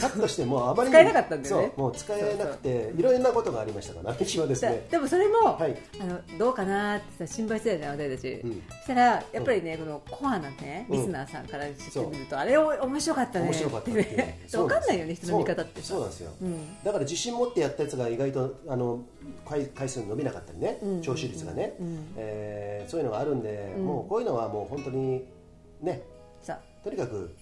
[0.00, 1.72] カットしてもうあまりに使えなかったんだよね。
[1.76, 4.86] もう使えなくていろんなことがありましたから私はですさね。
[4.90, 5.76] でもそれも、はい。
[6.00, 8.62] あのどうかなってさ心配してたじゃん私たち、うん。
[8.68, 9.02] そしたら
[9.32, 10.96] やっぱりね、このコアなねうん。
[10.98, 13.44] リスナーさんから知ってみると、あれお面白かったね。
[13.44, 14.36] 面白かったっていう。
[14.50, 16.82] 分かんないよね人の見方ってそうなんですよ、うん。
[16.84, 19.02] だから自信持ってやったやつが意外とあの
[19.48, 21.02] 回回数伸びなかったりね、うん。
[21.02, 22.06] 聴取率がね、うん。
[22.16, 23.86] えーそういうのがあるんで、うん。
[23.86, 25.24] もうこういうのはもう本当に
[25.80, 26.02] ね。
[26.42, 26.60] さ。
[26.82, 27.34] とにかく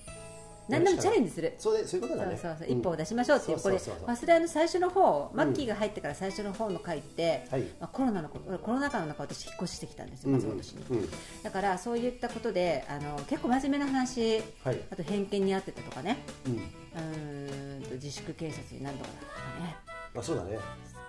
[0.73, 1.55] 何でもチャレンジする。
[1.59, 2.39] そうでそういうことだね。
[2.41, 3.99] そうそう一歩を出しましょうっていう、これそうそうそう。
[3.99, 7.63] そうファスラーの最初の方マッキーが入ってから最初の方の回って、はい。
[7.63, 11.09] まあ、コロナの頃コロナ禍の中私引っ越ししてきたんですようん松本市に、うん
[11.43, 14.81] だからそういったことであの結構真面目な話はい。
[14.91, 16.19] あと偏見にあってたとかね。
[16.47, 17.83] うん。
[17.93, 19.77] と自粛警察に何とかだとかね。
[20.15, 20.59] まあそうだね。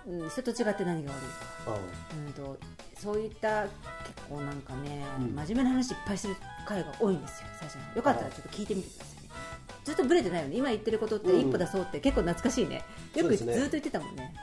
[0.06, 1.20] うん、それと違って何が悪い
[1.64, 1.72] か。
[1.72, 2.58] ううんと
[2.98, 3.72] そういった結
[4.28, 5.34] 構なんかね、うん。
[5.34, 6.36] 真面目な話いっぱいする
[6.66, 7.96] 回が多いんですよ最初の。
[7.96, 9.13] よかったらちょっと聞いてみてください。
[9.13, 9.13] ね
[9.84, 10.56] ずっとブレてないよね。
[10.56, 11.40] 今言ってることってうん。
[11.40, 12.82] 一歩出そうって結構懐かしいね。
[13.14, 14.34] よくずっと言ってたもんね。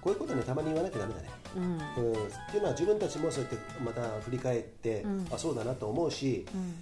[0.00, 1.30] こういうことねたまに言わなきゃダメだね。
[1.56, 2.12] うんうん。
[2.12, 5.26] うん、っていうのは自分たちもそうやってまた振り返って、うん。
[5.32, 6.74] あそうだなと思うしうん。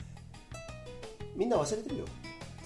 [1.34, 2.04] みんな忘れてるよ、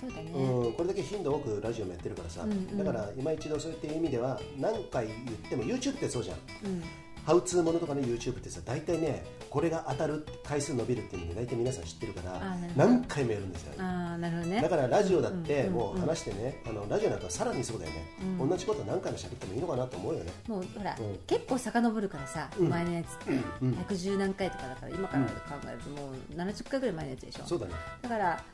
[0.00, 2.78] そうだね、うん、これだけ頻度多くラジオもやってるからさ、うんうん。
[2.78, 5.18] だから今一度そういった意味では何回言っ
[5.48, 6.36] ても YouTube ってそうじゃん。
[6.64, 6.82] うん
[7.24, 13.74] ハウツーものとかの YouTube ってさ大体ねこれが当たる回数伸びるっていうので大体皆さん知ってるから何回もやるんですよ。
[13.78, 14.62] ああなるほどね。
[14.62, 18.04] だからラジオだってうんもう話してね、あのラジオなんかさらにそうだよね、
[18.40, 18.48] うん。
[18.48, 20.32] 同じこと何回も喋ってもいいのかなと思うよね。
[20.48, 21.18] もうほら、うん。
[21.26, 22.68] 結構遡るからさ、うん。
[22.68, 23.30] 前のやつって。
[23.60, 25.30] うん110何回とかだから今から考
[25.68, 27.44] えるともう70回ぐらい前のやつでしょ。
[27.44, 27.72] そうだね。
[28.02, 28.44] だから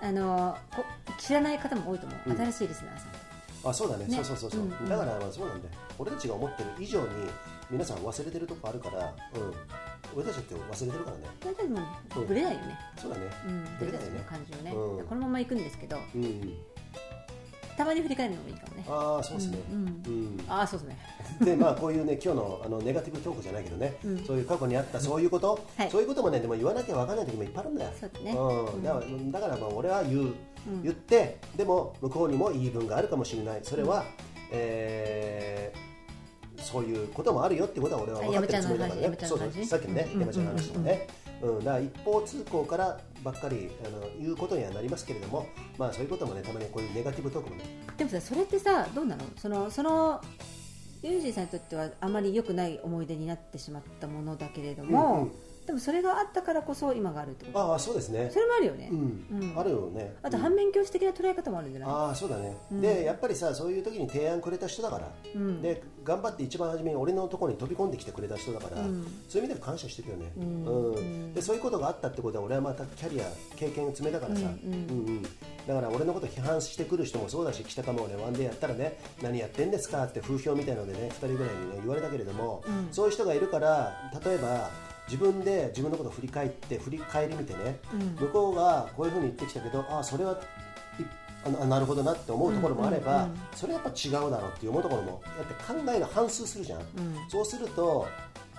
[0.00, 0.84] あのこ
[1.18, 2.36] 知らない方も多いと思う、うん。
[2.36, 3.70] 新しいリスナーさん。
[3.70, 4.06] あそうだね。
[4.06, 4.14] ね。
[4.16, 5.74] そうそうそうそう、だからまあそうなんだよ。
[5.98, 7.06] 俺たちが思ってる以上に
[7.70, 9.54] 皆さん忘れてるとこあるから、うん、
[10.16, 11.24] 俺たちって忘れてるからね。
[11.44, 11.78] 大体も
[12.16, 12.26] ううん。
[12.26, 13.26] ぶれないよね、そうだね。
[13.46, 14.00] うん、ぶれないね。
[14.00, 15.06] 俺たちの感じをね、うん。
[15.06, 16.54] このまま行くんですけどうん。
[17.76, 18.84] たまに振り返るのもいいかもね。
[18.88, 19.58] ああそうですね。
[19.70, 20.44] うんうん。
[20.48, 20.98] ああそうですね。
[21.44, 24.24] でまあこういうね今日のあのネガティブトークじゃないけどね、うん。
[24.24, 25.90] そういう過去にあったそういうこと、はい。
[25.90, 27.90] そういうこともねでも言わなきゃ分かんない時もいっぱいあるんだよ。
[28.00, 28.32] そうだね。
[28.32, 30.24] うん、だからだからまあ俺は言う、う
[30.70, 30.82] ん。
[30.82, 33.60] 言ってでも向こうにも言い分があるかもしれない。
[33.62, 34.04] それは、
[34.50, 35.87] えー
[36.58, 39.16] そういうこともあるよってことは俺は分かってるつもりだからね。
[39.22, 41.06] そうそうさっきのね、うん山ちゃんの話とかね、
[41.42, 45.46] うん、だから一方通行からばっかりあの言うことにはなりますけれども
[45.78, 47.64] まあそういうこともねたまにこういうネガティブトークもね。
[47.96, 49.22] でもさそれってさどうなの？
[49.36, 50.20] そのその
[51.02, 55.32] ユージーさんにとってはあまり良くない思い出になってしまったものだけれども、うんうん
[55.68, 57.58] でもそれがあったからこそ今があるってこと。
[57.60, 58.30] ああそうですね。
[58.32, 59.58] それもあるよね、うん、うん。
[59.58, 60.14] あるよね。
[60.22, 60.42] あとうん。
[60.42, 62.80] 反面教師的な捉え方もあるんじゃない、ああそうだね、うん。
[62.80, 65.60] でやっぱりさそういう時に提案くれた人だから、うん。
[65.60, 69.04] で頑張って一番初めに俺のところに飛び込んできてくれた人だから、うん。
[69.28, 70.94] そういう意味では感謝してるよね、うん。
[70.94, 71.34] うん。
[71.34, 74.78] でそういうことがあったってことは俺はまたキャリア経験を積めたからさ、うんうん。
[74.78, 75.22] うん
[75.68, 82.88] だから俺のこと批判してくる人もそうだし北かもねワンデーやったらね何やってんですかって風評みたいのでね2人ぐらいにね言われたけれども、うん。
[82.90, 84.70] そういう人がいるから例えば
[85.10, 88.26] 自分で自分のことを振り返って振り返り見てね、うん。
[88.26, 90.36] 向こうがこういうふうに言ってきたけどあそれはい
[91.44, 93.38] あなるほどなって思うところもあれば、うんうんうん。
[93.54, 96.86] それやっぱ違うだろうって思うところもやって考えが反数するじゃん、うん。
[97.28, 98.06] そうすると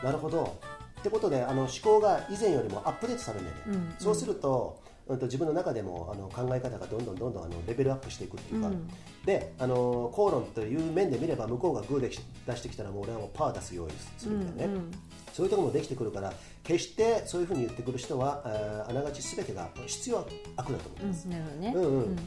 [0.03, 0.57] なるほど。
[0.99, 3.95] ってことであの思考が以前よりもアップデートされるんだよね、うんうん。
[3.99, 8.89] そうすると,、うん、と自分の中でもあの考え方がどんどんどんどんあのレベルアップしていくっていうか、うん
[9.25, 14.91] であの口論という面で見れば向こうがグーで出してきたらもう俺はもうパー出す用意するみたいなね、うん
[15.39, 16.33] そういうところもできてくるから
[16.65, 20.27] 決してそういうふうに言ってくる人はあーあながち全てが必要悪
[20.57, 22.17] だと思います、うんなるほどね、うんうん。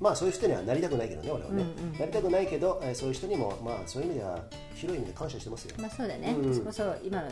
[0.00, 1.98] まあそういう人にはなりたくないけどね俺はね、うんうん。
[2.00, 4.40] なりたくないけど、えーそういう人にもまあそういう意味では
[4.74, 6.52] 広い意味で感謝してますよ、まあそうだね、うん。
[6.52, 7.28] そこそ今の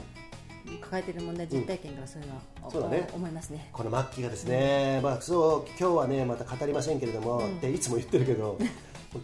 [0.81, 3.09] 抱えている問題実体験からそういうのは、そうだね。
[3.13, 3.69] 思いますね。
[3.73, 8.57] この末期がですね、まあそう今日はねまた語りませんけれども、っていつも言ってるけど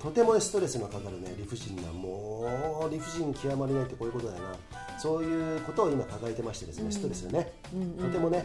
[0.01, 4.49] とてもストレスのかかるね理不尽なもう理不尽極まりないってこういうことだよな
[5.03, 7.53] そういうことを今抱えてましてですね、ストレスがね、
[8.01, 8.45] とてもね、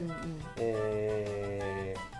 [0.58, 2.18] えー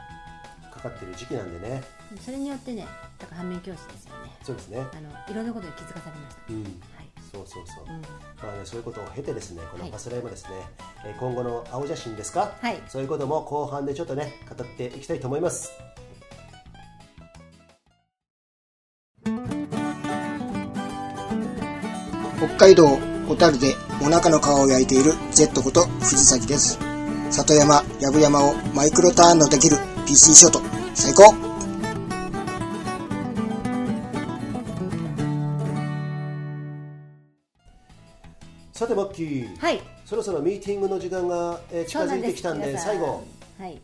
[0.78, 1.82] かかってる時期なんでね。
[2.24, 2.86] それによってね
[3.18, 4.32] だから反面教師ですよね。
[4.44, 4.78] そうですね。
[4.80, 6.62] あのいろんなことに気づかされました、うん。
[6.62, 6.72] はい。
[7.32, 8.02] そうそうそう、うん。
[8.02, 9.92] まあね、そういうことを経てですねこのはい。
[9.92, 10.52] パスライもですね、
[11.04, 12.80] えー今後の青写真ですか、はい。
[12.88, 15.72] そういうことも後半でちょっとね語っていきたいと思います。
[22.38, 26.80] 北海道小樽でお腹の皮を焼いている Z こと藤崎です。
[27.30, 29.76] 里山、藪山をマイクロターンのできる
[30.08, 30.62] PC ショート、
[30.94, 31.36] 最高。
[38.72, 39.82] さてマッキー、はい。
[40.06, 43.26] そろそろミーティングの時間が、えー近づいてきたんで皆さ最後。
[43.60, 43.82] はい。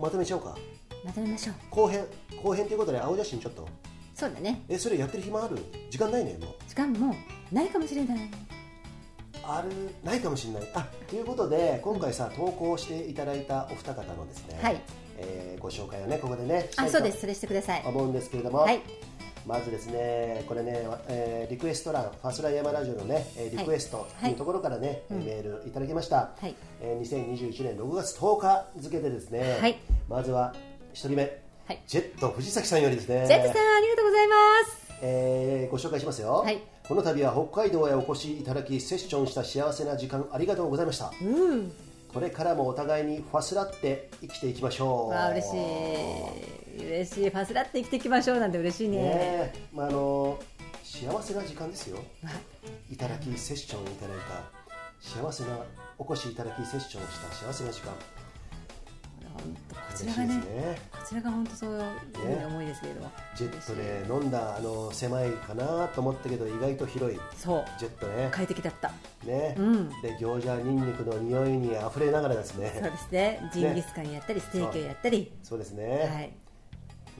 [0.00, 0.56] まとめちゃおうか。
[1.04, 1.56] まとめましょう。
[1.70, 2.04] 後編
[2.42, 3.68] 後編ということで青写真ちょっと。
[4.14, 4.62] そうだね。
[4.68, 5.58] えそれやってる暇ある？
[5.90, 6.54] 時間ないねもう。
[6.68, 7.14] 時間も
[7.52, 8.18] ないかもしれない。
[9.48, 9.70] ある
[10.02, 10.68] ないかもしれない。
[10.74, 14.80] あということで今回さ投稿していただいたお二方のですね、はい。
[15.18, 17.20] えーご紹介をねここでねあそうです。
[17.20, 17.82] それしてください。
[17.84, 18.80] 思うんですけれども、はい。
[19.46, 25.20] まずですねこれね、えーリクエスト欄ファスライヤマラジオのねえーリクエストというところからね、はい。
[25.20, 26.54] メールいただきました、はい。
[26.80, 29.78] えー2021年6月10日付でですね、はい。
[30.08, 30.54] まずは
[30.94, 31.22] 1人目、
[31.66, 31.82] はい。
[31.86, 33.24] ジェット藤崎さんよりですね。
[33.28, 34.34] ジェットさんありがとうございま
[34.68, 34.86] す。
[35.02, 41.12] えーご紹介しますよ、はいこの度は北海道へお越しいただきセッションした幸せな時間ありがとうございました。
[41.20, 41.72] うん。
[42.12, 45.10] これからもお互いにファスラって生きていきましょう。
[45.10, 46.86] わあ嬉しい。
[46.86, 47.30] 嬉しい。
[47.30, 48.98] ファスラって生きていきましょうなんて嬉しいね。
[48.98, 50.38] ねえまああの
[50.84, 51.96] 幸せな時間ですよ。
[51.96, 52.30] わ
[52.90, 54.66] いただきセッションいただいた。
[55.00, 55.58] 幸せな
[55.98, 57.92] お越しいただきセッションした幸せな時間
[59.36, 60.42] 本当こちらがねね。
[60.92, 67.18] こちらが本当そういう思いですけれども、ジェットで飲んだあの狭いかなと思ったけど意外と広い。
[67.36, 67.64] そう。
[67.78, 68.28] ジェットね。
[68.30, 68.92] 快適だった。
[69.24, 69.88] ね、うん。
[70.02, 73.50] で餃子ニンニクの匂いにあふれながらですそうねですね。
[73.52, 75.58] ジンギスカンやったりステーキをやったり、そう。
[75.58, 76.32] ですね、はい。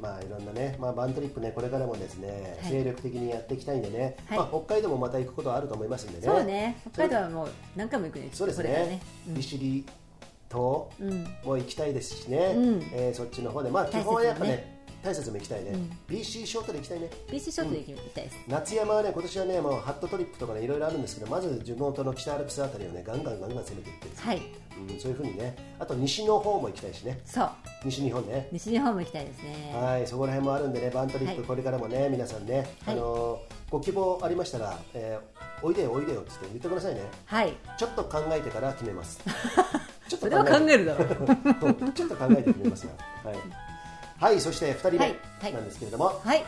[0.00, 2.70] まあいろんなね、まあ、バントリップねこれからもですね、はい。
[2.70, 4.38] 精力的にやっていきたいんでね、はい。
[4.38, 6.26] まあ、北海道もまた行くことはあると思いますんでね。
[6.26, 6.76] そうね。
[6.92, 8.28] 北海道はもう何回も行くね。
[8.32, 9.00] そうですこれからね。
[9.28, 9.86] 利尻
[10.48, 11.24] 島うん。
[11.44, 12.82] も行きたいですしね、うん。
[12.92, 13.70] えーそっちの方で。
[13.70, 14.75] まあ基本はやっぱね
[15.06, 15.98] 大切も行きたいね、うん。
[16.08, 17.10] BC ショートで行きたいね。
[17.28, 24.42] BC ショットで行きたいです、夏山はね今年はねもうハットトリップとかねいろいろあるんですけどまず地元の北アルプスあたりをねガンガンガンガン攻めていってはい。
[24.76, 25.56] うん、そういうふうにね。
[25.78, 27.20] あと西の方も行きたいしね。
[27.24, 27.50] そう。
[27.84, 28.48] 西日本ね。
[28.52, 29.72] 西日本も行きたいですね。
[29.74, 31.46] はい、そこら辺もあるんでね、バントリップ、はい。
[31.46, 32.94] これからもね、皆さんね、はい。
[32.94, 37.00] あのーご希望ありましたら、えーおいでよ、おいでよって言ってくださいね。
[37.24, 37.54] はい。
[37.78, 39.20] ちょっと考えてから決めます。
[40.08, 41.08] ちょっと考えるだろう。
[41.84, 41.88] う。
[41.88, 42.92] んちょっと考えて決めますよ。
[43.24, 43.36] はい。
[44.18, 46.44] はい、そして2人目なんですけれども、はい。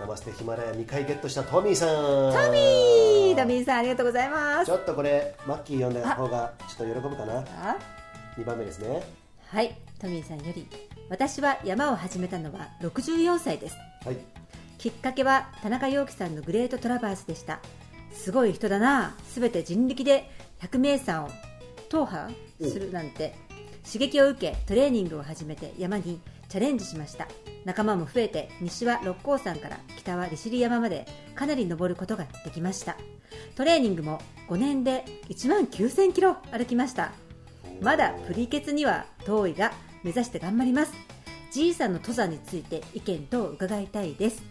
[0.00, 1.88] ナマステヒマラヤ2回ゲットしたトミーさん。
[2.32, 3.36] トミー！
[3.36, 4.66] トミーさんありがとうございます。
[4.66, 7.40] ちょっとこれ、マッキー読んだ方がちょっと喜ぶかな？
[7.40, 7.76] あ。
[8.36, 9.02] 2番目ですね。
[9.48, 9.76] はい。
[10.00, 10.68] トミーさんより
[11.08, 13.76] 私は山を始めたのは64歳です。
[14.04, 14.16] はい。
[14.78, 17.58] きっかけは田中陽樹さんのグレートトラバースでした。
[18.12, 20.30] すごい人だなすべて人力で
[20.60, 21.30] 百名山を
[21.90, 22.30] 踏破
[22.60, 23.34] するなんて
[23.90, 26.20] 刺激を受けトレーニングを始めて山に
[26.50, 27.26] チャレンジしました。
[27.64, 32.98] 仲間も増えて西は六甲山から北は利尻山までかなり登ることができました。
[33.56, 34.20] トレーニングも
[34.50, 37.12] 5年で1万9000キロ歩きました。
[37.80, 39.72] まだプリケツには遠いが
[40.02, 40.92] 目指して頑張ります。
[41.50, 44.42] じいさんの登山について意見等を伺いたいです。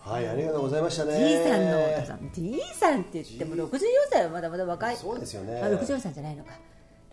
[0.00, 1.18] はい、ありがとうございましたね。
[1.18, 2.30] じいさんの登山。
[2.32, 3.78] じいさんって言っても64
[4.10, 4.96] 歳はまだまだ若い。
[4.96, 5.60] そうですよね。
[5.60, 6.52] あ64歳じゃないのか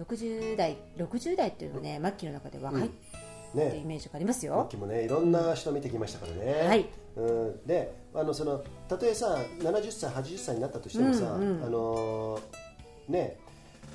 [0.04, 3.84] 60代60代っていうのはね末期の中で若いっていうイね。
[3.86, 6.86] メージがありますよ、きもねいろんな人見てきましたからね、はい。
[7.16, 11.64] うん、であのそのたとえさ70歳80歳になったとしてもさ、うんうん。
[11.64, 13.38] あのーね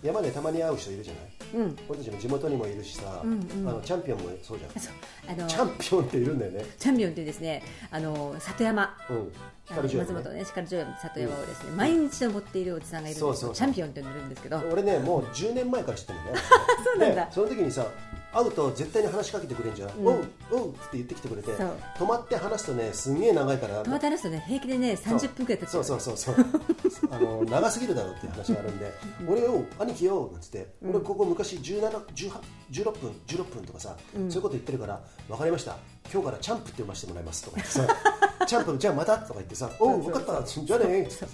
[0.03, 1.21] 山でたまに会う人いるじゃな
[1.61, 1.65] い？
[1.65, 1.79] うん。
[1.89, 3.69] 俺たちの地元にもいるしさ、うんうん。
[3.69, 5.33] あのチャンピオンもそうじゃん。
[5.33, 6.65] あのチャンピオンっているんだよね。
[6.79, 8.95] チャンピオンってですねあの里山。
[9.09, 9.33] うん
[9.67, 14.59] 松本ね光城山里山をですね、毎日登っているおじさんがいるんでチャンピオンって呼んでるんですけど。
[14.71, 16.39] 俺ねもう10年前から知ってるの ね
[16.85, 17.25] そうなんだ。
[17.27, 17.87] でその時にさ
[18.35, 20.07] 会うと絶対に話しかけてくれんじゃん、うん。
[20.09, 26.37] おうおうって言ってきてくれて止まって話すとねすんげえ長いからトマトの人ね平気でね30分くらい経っちゃそうそうそうそう。
[27.11, 28.93] あの長すぎるだろうっていう話があるんで
[29.27, 32.33] 俺よ兄貴よなんつって、俺ここ昔17 18
[32.71, 35.77] 16分16分とかさ、そういうこと言ってるから分かりました
[36.13, 37.87] 今日からチャンプって読ませてもらいますとか言ってさ
[38.47, 41.27] チャンプじゃあまたとか言ってさおう分かったじゃあねってさ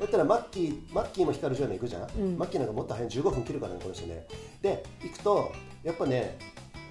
[0.00, 2.02] だったらマッキーマッキーも光る城山行くじゃん、
[2.38, 4.26] マッキーなんかもっと早い15分切るからねこの人ね。
[4.62, 5.52] で行くと
[5.82, 6.38] やっぱね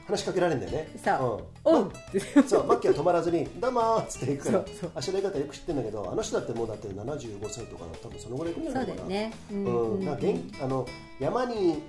[0.08, 0.92] 話しかけられるんだよね。
[1.04, 1.70] そう。
[1.70, 1.76] うん。
[1.78, 1.88] おう。
[1.88, 4.66] ってそうマッキーは止まらずに「どうも」っつって行くから。
[4.68, 4.92] そうそう。
[4.96, 9.10] 足の言い方よく知ってるんだけどあの人だってもうだって75歳とか多分そのぐらい行くんじゃそうないのかな。
[9.10, 9.34] だよね。
[9.52, 9.64] ううん。
[9.64, 10.06] んうん。
[10.06, 10.18] なん
[10.62, 10.86] あの
[11.20, 11.82] 山に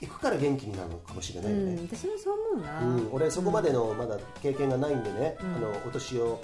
[0.00, 5.54] 行くから元気になるのかもしれないようね、ん私もそう思うな、うん俺そこまでのまだ経験がないんでね、うん。
[5.56, 6.40] あのお年を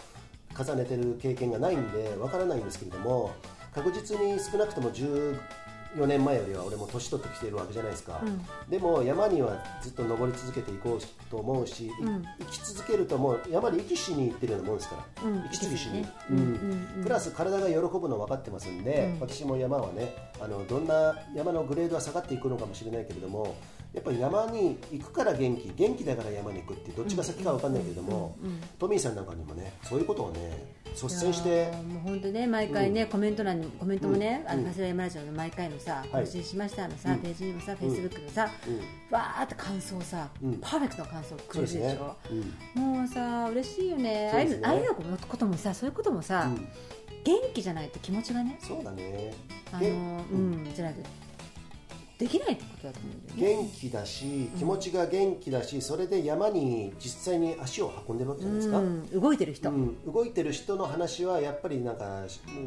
[0.56, 3.32] 重ねてる経験がないんでわからないんですけれども
[3.74, 4.90] 確実に少なくとも
[5.96, 8.44] 14年前よりは俺も年取ってきているわけじゃないですか、うん。
[8.68, 12.24] でも山にはずっと登り続けていこうと思うし、いうん。
[12.40, 15.44] 生き続けるともう山に息しに行ってるようなもんですから、うん。
[15.46, 16.06] 息継ぎしに、
[17.02, 19.20] プラス体が喜ぶの分かってますんで、うん。
[19.20, 23.54] 私も山はねあのどんな山のグレードは下がっていくのかもしれないけれども
[23.94, 34.64] やっぱり山に行くから元気元気だから山に行くってどっちが先か分かんないけれども、うんうんトミーさんなんかにもねそういうことをね率先しいてもう本当ね毎回ね、コメント欄にコメントもね、あのうん。
[34.66, 36.24] ファスライマラジオの毎回のさはい。
[36.24, 37.18] 更新しましたのさ、うん。
[37.18, 39.14] ページにもさフェイスブックのさ、うん。
[39.14, 40.58] わーって感想さ、うん。
[40.58, 42.16] パーフェクトな感想くれるでしょ、、
[42.76, 42.82] うん。
[42.82, 44.30] もうさ嬉しいよね。
[44.32, 44.36] あ
[44.68, 46.68] あいうのこともさそういうこともさ、うん。
[47.24, 48.58] 元気じゃないと気持ちがね。
[48.60, 49.32] そうだね。
[49.72, 51.00] あのげうん、じゃないと
[52.18, 53.62] できないってことだと思うんだよね。
[53.64, 62.22] 元気だし気持ちが元気だしそれで山に実際に足を運んでるわけじゃないですか、うん、動いてる人、うん、動いてる人の話はやっぱりなんか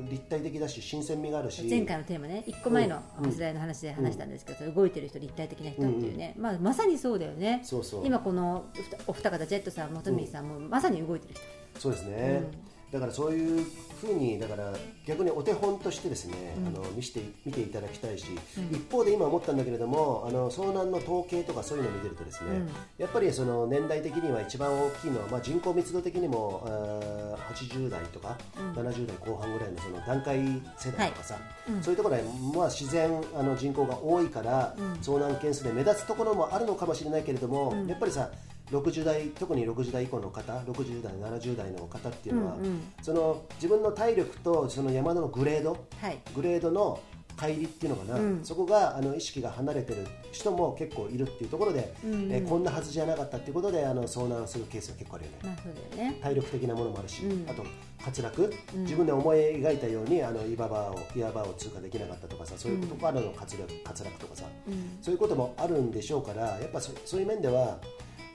[0.09, 1.63] 立体的だし新鮮味があるし。
[1.69, 2.43] 前回のテーマね。
[2.45, 3.23] 1個前のうん。
[3.23, 7.61] ファスライの話で話したんですけど、動いてる人立体的な人っていうね、まあ、まさにそうだよね。
[7.63, 8.05] そうそう。
[8.05, 8.65] 今この
[9.07, 12.43] お二方ジェットさんモトミーさんもまさに動いてる人、そうですね、
[12.91, 13.65] だからそういう
[13.99, 14.71] ふうにだから
[15.05, 18.25] 逆にお手本としてですね、あの見して見ていただきたいし、
[18.71, 22.69] 一方で今思ったんだけれどもあの遭難の統計とかそういうのを見てるとですね、うん。
[22.97, 28.38] やっぱりその年代的には一番大きいのは、まあ、人口密度的にもあー80代とか、
[28.75, 30.38] 70代後半ぐらいのその段階
[30.77, 31.38] 世代とかさ、
[31.81, 32.23] そういうところで、
[32.55, 38.29] まあ、自然あの人口が多いから、遭難件数で目立つところもあるのかもしれないけれども、やっぱりさ
[38.72, 42.82] 60代特に60代以降の方60代70代の方っていうのは、うんうん。
[43.01, 46.20] その自分の体力とその山のグレードはい。
[46.36, 46.99] グレードの
[47.38, 48.39] 乖離っていうのかな、うん。
[48.43, 52.13] そこがあの意識が離れてる人も結構いるっていうところで、うん。
[52.13, 55.38] うんえーこんなはずじゃなかったっていうことであの遭難するケースが結構あるよね。
[55.43, 56.20] まあそうだよね。
[56.22, 57.49] 体力的なものもあるし、うん。
[57.49, 63.47] あと滑落、自分で思い描いたようにあの岩場を岩場を通過できなかったとかさそういうことからの滑落
[63.86, 64.97] 滑落とかさ、うん。
[65.01, 67.78] そういうこともあるんでしょうからやっぱそそういう面では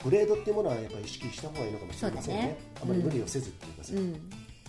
[0.03, 2.41] グレードっていうものはやっぱり意識した方がいいのかもしれませんね。
[2.43, 2.57] ね。
[2.81, 4.15] あまり無理をせずっていうかさ、うん。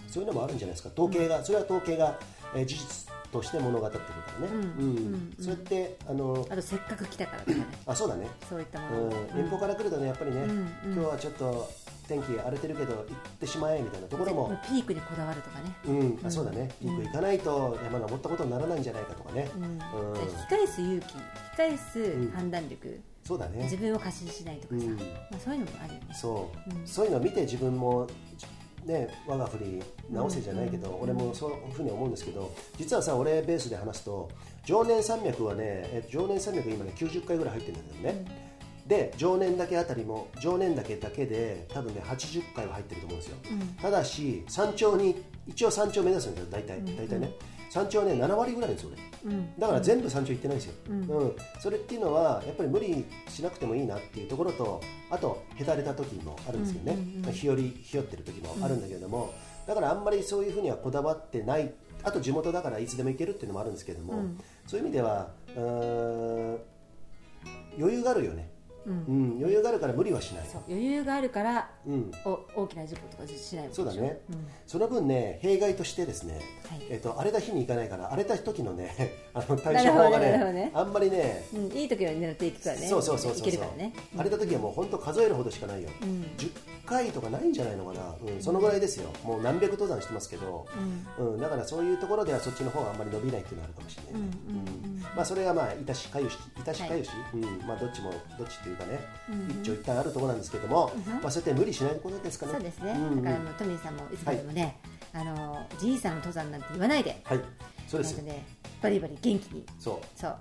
[0.08, 0.90] そういうのもあるんじゃないですか。
[0.92, 2.18] 統計が、それは統計が、
[2.54, 4.10] えー事実として物語ってるか
[4.40, 4.86] らね、うん。
[4.86, 5.34] うん。
[5.40, 7.66] そうやってあのあとせっかく来たからとかね。
[7.84, 8.28] あそうだね。
[8.48, 9.10] そういったもうん。
[9.10, 10.46] のを、遠方から来るとねやっぱりね、
[10.86, 11.68] 今日はちょっと
[12.06, 13.06] 天気荒れてるけど行っ
[13.40, 15.74] てしまえみたいなところもピークにこだわるとかね。
[15.86, 19.64] うん、あそうだね、ピーク行かないと山登ったことにならないんじゃないかとかね、うん。
[19.64, 20.20] うん。
[20.20, 23.62] 引き返す勇気引き返す判断力、そうだね。
[23.64, 24.96] 自、分を過信しないとかさ、うん。
[24.96, 25.02] ま
[25.32, 26.06] あ、そういうのもあるよね。
[26.14, 26.86] そう、うん。
[26.86, 28.06] そういうのを見て自分も、
[28.84, 34.30] ね、我が振り直せじゃないけど、俺もそういうふうに思うんですけど、実はさ、俺ベースで話すと、
[34.66, 38.44] 常年山脈はね、え常年山脈今ね、90回ぐらい入ってるんだけどね。
[38.86, 43.36] で常年だけあたりも常年だけだけで多分ね80回は入ってると思うんですよ、
[43.80, 47.32] ただし山頂に一応山頂目指すんですよ大体、大体ね
[47.74, 48.90] 山頂はね7割ぐらいですよ
[49.24, 49.58] 俺、うん。
[49.58, 51.36] だから全部山頂行ってないんですよ、うん。
[51.58, 59.34] それっていうのはやっぱり無理しなくてもいいなっていうところとあとへたれた時もあるんですよね、まあ日和日和ってる時もあるんだけれども、
[59.66, 61.72] だからあんまりそういうふうにはこだわってない。
[62.04, 64.22] あと地元だからいつでも行けるっていうのもあるんですけれども、
[64.66, 65.30] そういう意味では
[67.76, 68.50] 余裕があるよね、
[68.86, 69.36] うん。
[69.38, 70.46] 余裕があるから無理はしない。
[70.50, 74.20] そう余裕があるからうん、お大きな事故とかしないそうだね、
[74.66, 76.86] その分ね弊害としてですね、はい。
[76.90, 78.94] えっと荒れた日に行かないから荒れた時のね
[79.34, 80.70] あの対処法がねね。
[80.74, 83.40] あんまりねうん、いい時は狙っていくからねそうそうそうそう。
[83.40, 83.92] いけるからね。
[84.14, 85.88] 荒れた時はもう本当数えるほどしかないよ、
[86.38, 86.50] 10
[86.86, 89.10] 回とかないんじゃないのかな、うん、そのぐらいですよ。
[89.24, 90.66] もう何百登山してますけど、
[91.18, 91.40] うん。
[91.40, 97.66] だからそういうところではそっちの方があんまり伸びないっていうのはあるかもしれないね、うんまあ、それがまあいたしかゆしいたしかゆし、うん。
[97.66, 99.00] まあ、どっちもどっちっていうかね、
[99.48, 102.52] 一長一短あるところなんですけども、まあ、そうやって無理しないことですかね。
[102.52, 104.78] そうですね、んだからトミーさんもいつまでもね、
[105.12, 107.20] あのじいさんの登山なんて言わないで。
[107.24, 107.40] はい。
[107.86, 108.18] そうです。
[108.18, 108.44] ね
[108.82, 109.64] バリバリ元気に。
[109.78, 110.20] そう。
[110.20, 110.36] そう。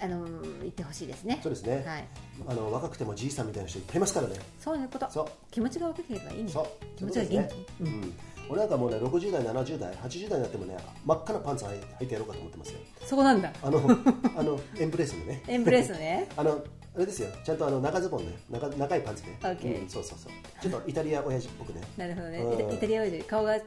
[0.00, 0.24] あの
[0.60, 1.40] 言ってほしいですね。
[1.42, 2.04] そうですね、はい。
[2.46, 4.36] あの若くてもじいさんみたいな人いっぱいいますからね。
[4.60, 5.10] そういうこと。
[5.10, 5.26] そう。
[5.50, 6.50] 気持ちが若ければいいね。
[6.50, 6.66] そう。
[6.96, 7.66] 気持ちが元気、そうね。
[7.80, 8.14] うん
[8.48, 12.78] 俺なんかもうね60代70代80代になってもね真っ赤なパンツ履いてやろうかと思ってますよ。
[13.04, 13.52] そこなんだ。
[13.62, 13.78] あの
[14.36, 15.42] あのエンブレースのね。
[15.46, 16.28] エンブレースのね。
[16.36, 16.62] あの
[16.96, 17.28] あれですよ。
[17.44, 18.38] ちゃんとあの長ズボンね。
[18.50, 20.32] 長長いパンツね、OK うんそうそうそう。
[20.60, 21.80] ちょっとイタリア親父っぽくね。
[21.96, 22.38] なるほどね。
[22.38, 22.74] うん。
[22.74, 23.58] イタリア親父顔が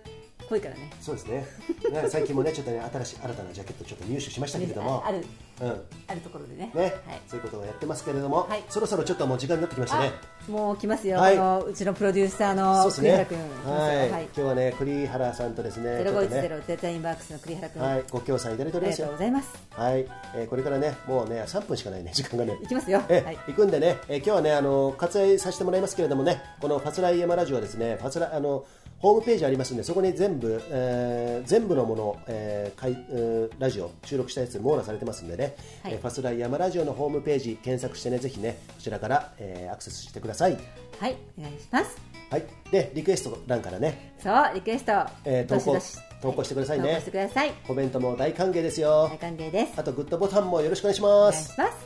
[0.50, 0.90] 濃いからね。
[1.00, 1.46] そうですね。
[1.92, 5.04] ね最近もねちょっとね新しい新たなジャケットちょっと入手しましたけれども。
[5.06, 5.26] あある
[5.62, 5.82] うん。
[6.08, 6.72] あるところでね。
[6.74, 6.94] ね、はい。
[7.28, 8.64] そういうことをやってますけれども、はい。
[8.70, 10.12] そろそろちょっともう時間になってきましたね。
[10.48, 11.36] あもう来ますよ、はい。
[11.36, 13.26] このうちのプロデューサーそうのですね。
[13.30, 14.24] 栗原君、はい、はい。
[14.24, 16.28] 今日はね栗原さんとですねちょっとね。
[16.28, 19.08] 0510デザインワークスの栗原君、はい、ご協賛いただいておりますよ。
[19.08, 19.18] ありがとうご。
[19.18, 19.72] ざいます。
[19.72, 22.58] はい、えーこれからね、もうね、3分しかないね、 時間がね。
[22.62, 23.02] いきますよ。
[23.08, 23.38] え、はい。
[23.48, 28.66] 行くんでね、えー今日はね、あの割愛させてもらいますけれどもね、このファスライ山ラジオはですね、ファスラあの
[29.02, 35.94] ホームページありますんで、そこに全部、えー全部のもの、えーかいえーラジオ収録したやつ網羅されてますんでね、はい。
[35.94, 40.58] えーファスライ山ラジオのホームページ検索してね、ぜひね、こちらから、えーアクセスしてください。
[41.00, 41.98] はいお願いします。
[42.30, 44.92] はい、でリクエスト欄からね、そうリクエスト、
[45.26, 45.80] えー投稿
[46.22, 46.90] 投稿してくださいね。
[46.90, 47.52] 投稿してください。
[47.66, 49.10] コメントも大歓迎ですよ。
[49.12, 49.18] 大。
[49.18, 49.74] 歓迎です。
[49.78, 51.58] あとグッドボタンもよろしくお願いしおます。
[51.58, 51.86] 願いします。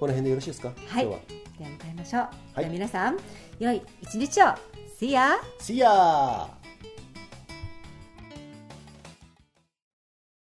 [0.00, 0.68] この辺でよろしいですか？
[0.68, 0.78] はい。
[0.86, 1.20] 今日は。
[1.58, 2.22] では迎えましょう、
[2.62, 3.18] は皆さん
[3.58, 4.46] 良い一日を
[4.98, 5.38] See ya!
[5.62, 6.57] See ya!